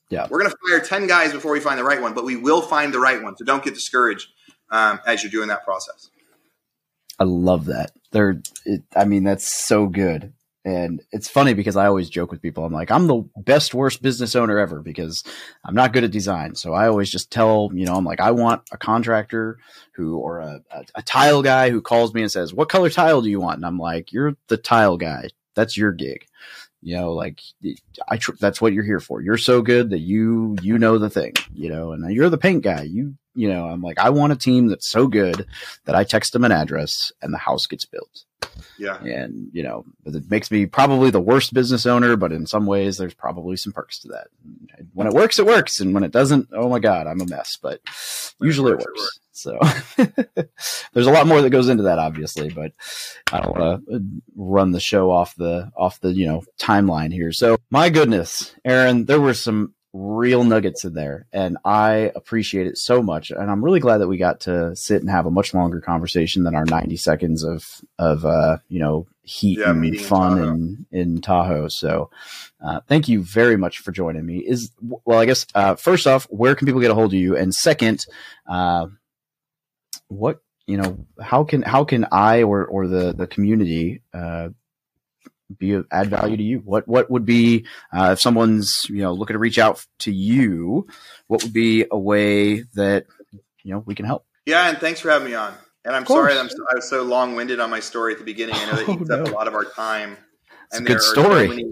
[0.09, 0.27] Yeah.
[0.29, 2.61] We're going to fire 10 guys before we find the right one, but we will
[2.61, 3.35] find the right one.
[3.35, 4.29] So don't get discouraged
[4.69, 6.09] um, as you're doing that process.
[7.19, 7.91] I love that.
[8.11, 10.33] They're, it, I mean, that's so good.
[10.63, 12.65] And it's funny because I always joke with people.
[12.65, 15.23] I'm like, I'm the best, worst business owner ever because
[15.63, 16.55] I'm not good at design.
[16.55, 19.59] So I always just tell, you know, I'm like, I want a contractor
[19.93, 23.21] who, or a, a, a tile guy who calls me and says, what color tile
[23.21, 23.57] do you want?
[23.57, 25.29] And I'm like, you're the tile guy.
[25.55, 26.27] That's your gig.
[26.81, 27.41] You know, like
[28.07, 29.21] I, tr- that's what you're here for.
[29.21, 32.37] You're so good that you, you know the thing, you know, and uh, you're the
[32.37, 32.83] paint guy.
[32.83, 35.45] You, you know, I'm like, I want a team that's so good
[35.85, 38.23] that I text them an address and the house gets built.
[38.79, 38.99] Yeah.
[39.03, 42.97] And, you know, it makes me probably the worst business owner, but in some ways
[42.97, 44.27] there's probably some perks to that.
[44.93, 45.79] When it works, it works.
[45.79, 47.79] And when it doesn't, oh my God, I'm a mess, but
[48.41, 49.19] usually it works.
[49.31, 49.59] So
[50.93, 52.71] there's a lot more that goes into that, obviously, but
[53.31, 53.99] I don't want to uh,
[54.35, 57.31] run the show off the, off the, you know, timeline here.
[57.31, 62.77] So my goodness, Aaron, there were some real nuggets in there and I appreciate it
[62.77, 63.31] so much.
[63.31, 66.43] And I'm really glad that we got to sit and have a much longer conversation
[66.43, 67.65] than our 90 seconds of,
[67.97, 71.67] of, uh, you know, heat Yeah, and fun in, in Tahoe.
[71.67, 72.11] So,
[72.63, 76.25] uh, thank you very much for joining me is, well, I guess, uh, first off,
[76.29, 77.35] where can people get a hold of you?
[77.35, 78.05] And second,
[78.47, 78.87] uh,
[80.09, 84.49] what, you know, how can, how can I or, or the, the community, uh,
[85.55, 86.59] be of add value to you?
[86.59, 90.87] What what would be uh, if someone's you know looking to reach out to you?
[91.27, 93.05] What would be a way that
[93.63, 94.25] you know we can help?
[94.45, 95.53] Yeah, and thanks for having me on.
[95.85, 98.19] And I'm sorry that I'm so, I was so long winded on my story at
[98.19, 98.55] the beginning.
[98.55, 100.17] I know that Oh, eats up a lot of our time.
[100.71, 101.47] It's a good so story.
[101.47, 101.65] many-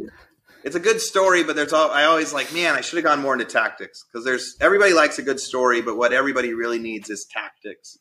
[0.64, 3.22] it's a good story, but there's all I always like, man, I should have gone
[3.22, 7.10] more into tactics because there's everybody likes a good story, but what everybody really needs
[7.12, 8.00] is tactics.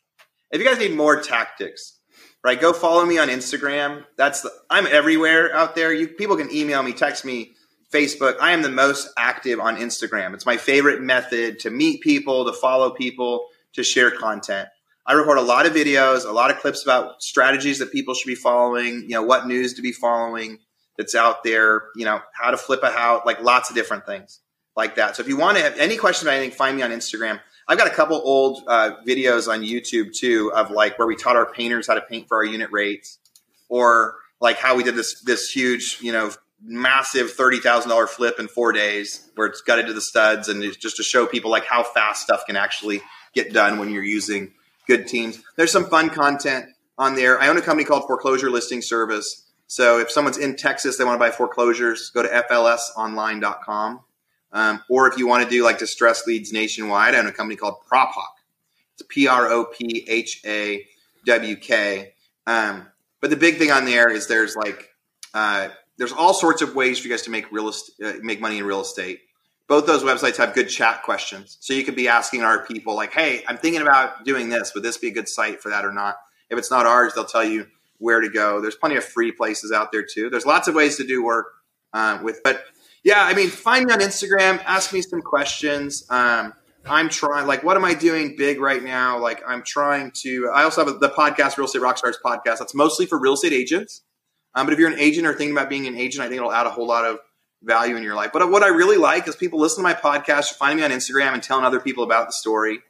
[0.51, 1.99] If you guys need more tactics,
[2.45, 4.05] right, go follow me on Instagram.
[4.17, 5.93] That's the, I'm everywhere out there.
[5.93, 7.55] You people can email me, text me,
[7.93, 8.39] Facebook.
[8.41, 10.35] I am the most active on Instagram.
[10.35, 14.69] It's my favorite method to meet people, to follow people, to share content.
[15.07, 18.27] I record a lot of videos, a lot of clips about strategies that people should
[18.27, 20.59] be following, you know, what news to be following
[20.97, 24.41] that's out there, you know, how to flip a house, like lots of different things
[24.77, 25.17] like that.
[25.17, 27.41] So if you want to have any questions about anything, find me on Instagram.
[27.67, 31.37] I've got a couple old uh, videos on YouTube too of like where we taught
[31.37, 33.19] our painters how to paint for our unit rates,
[33.69, 36.31] or like how we did this this huge, you know,
[36.63, 40.63] massive thirty thousand dollar flip in four days, where it's gutted to the studs, and
[40.63, 43.01] it's just to show people like how fast stuff can actually
[43.35, 44.53] get done when you're using
[44.87, 45.41] good teams.
[45.57, 46.67] There's some fun content
[46.99, 47.41] on there.
[47.41, 49.43] I own a company called Foreclosure Listing Service.
[49.67, 54.01] So if someone's in Texas, they want to buy foreclosures, go to flsonline.com.
[54.55, 57.57] Um, or if you want to do like distress leads nationwide, I own a company
[57.57, 58.35] called PropHawk.
[58.95, 60.87] It's P R O P H A
[61.27, 62.15] W K.
[62.47, 62.87] Um,
[63.21, 64.91] but the big thing on there is there's like
[65.35, 68.41] uh, there's all sorts of ways for you guys to make real est- uh, make
[68.41, 69.21] money in real estate.
[69.67, 73.13] Both those websites have good chat questions, so you could be asking our people like,
[73.13, 74.73] "Hey, I'm thinking about doing this.
[74.75, 76.17] Would this be a good site for that or not?"
[76.51, 77.67] If it's not ours, they'll tell you
[77.99, 78.61] where to go.
[78.61, 80.31] There's plenty of free places out there too.
[80.31, 81.47] There's lots of ways to do work
[81.93, 82.63] uh, with, but
[83.05, 86.07] yeah, I mean, find me on Instagram, ask me some questions.
[86.09, 86.55] Um,
[86.87, 89.19] I'm trying, like, what am I doing big right now?
[89.19, 90.51] Like, I'm trying to.
[90.55, 92.59] I also have the podcast, Real Estate Rockstars podcast.
[92.59, 94.03] That's mostly for real estate agents.
[94.55, 96.53] Um, but if you're an agent or thinking about being an agent, I think it'll
[96.53, 97.19] add a whole lot of
[97.63, 98.31] value in your life.
[98.33, 101.33] But what I really like is people listen to my podcast, finding me on Instagram,
[101.33, 102.81] and telling other people about the story,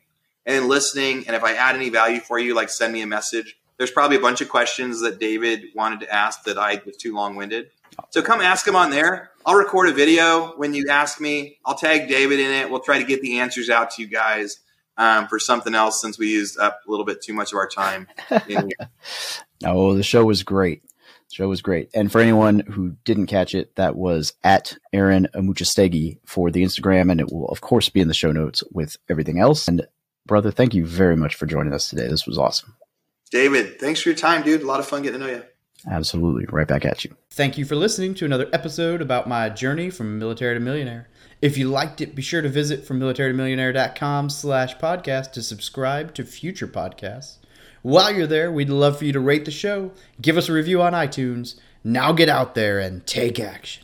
[0.46, 1.24] and listening.
[1.26, 3.56] And if I add any value for you, like send me a message.
[3.78, 7.14] There's probably a bunch of questions that David wanted to ask that I was too
[7.14, 7.70] long winded.
[8.10, 9.30] So come ask him on there.
[9.46, 11.58] I'll record a video when you ask me.
[11.64, 12.70] I'll tag David in it.
[12.70, 14.58] We'll try to get the answers out to you guys
[14.96, 17.68] um, for something else since we used up a little bit too much of our
[17.68, 18.08] time.
[19.66, 20.82] Oh, the show was great.
[20.82, 21.88] The show was great.
[21.94, 27.10] And for anyone who didn't catch it, that was at Aaron Amuchastegui for the Instagram,
[27.10, 29.66] and it will of course be in the show notes with everything else.
[29.66, 29.86] And
[30.26, 32.08] brother, thank you very much for joining us today.
[32.08, 32.76] This was awesome.
[33.30, 34.62] David, thanks for your time, dude.
[34.62, 35.42] A lot of fun getting to know you.
[35.90, 36.46] Absolutely.
[36.48, 37.14] Right back at you.
[37.30, 41.08] Thank you for listening to another episode about my journey from military to millionaire.
[41.42, 46.24] If you liked it, be sure to visit from militarytomillionaire.com slash podcast to subscribe to
[46.24, 47.38] future podcasts.
[47.82, 50.80] While you're there, we'd love for you to rate the show, give us a review
[50.80, 51.56] on iTunes.
[51.84, 53.83] Now get out there and take action.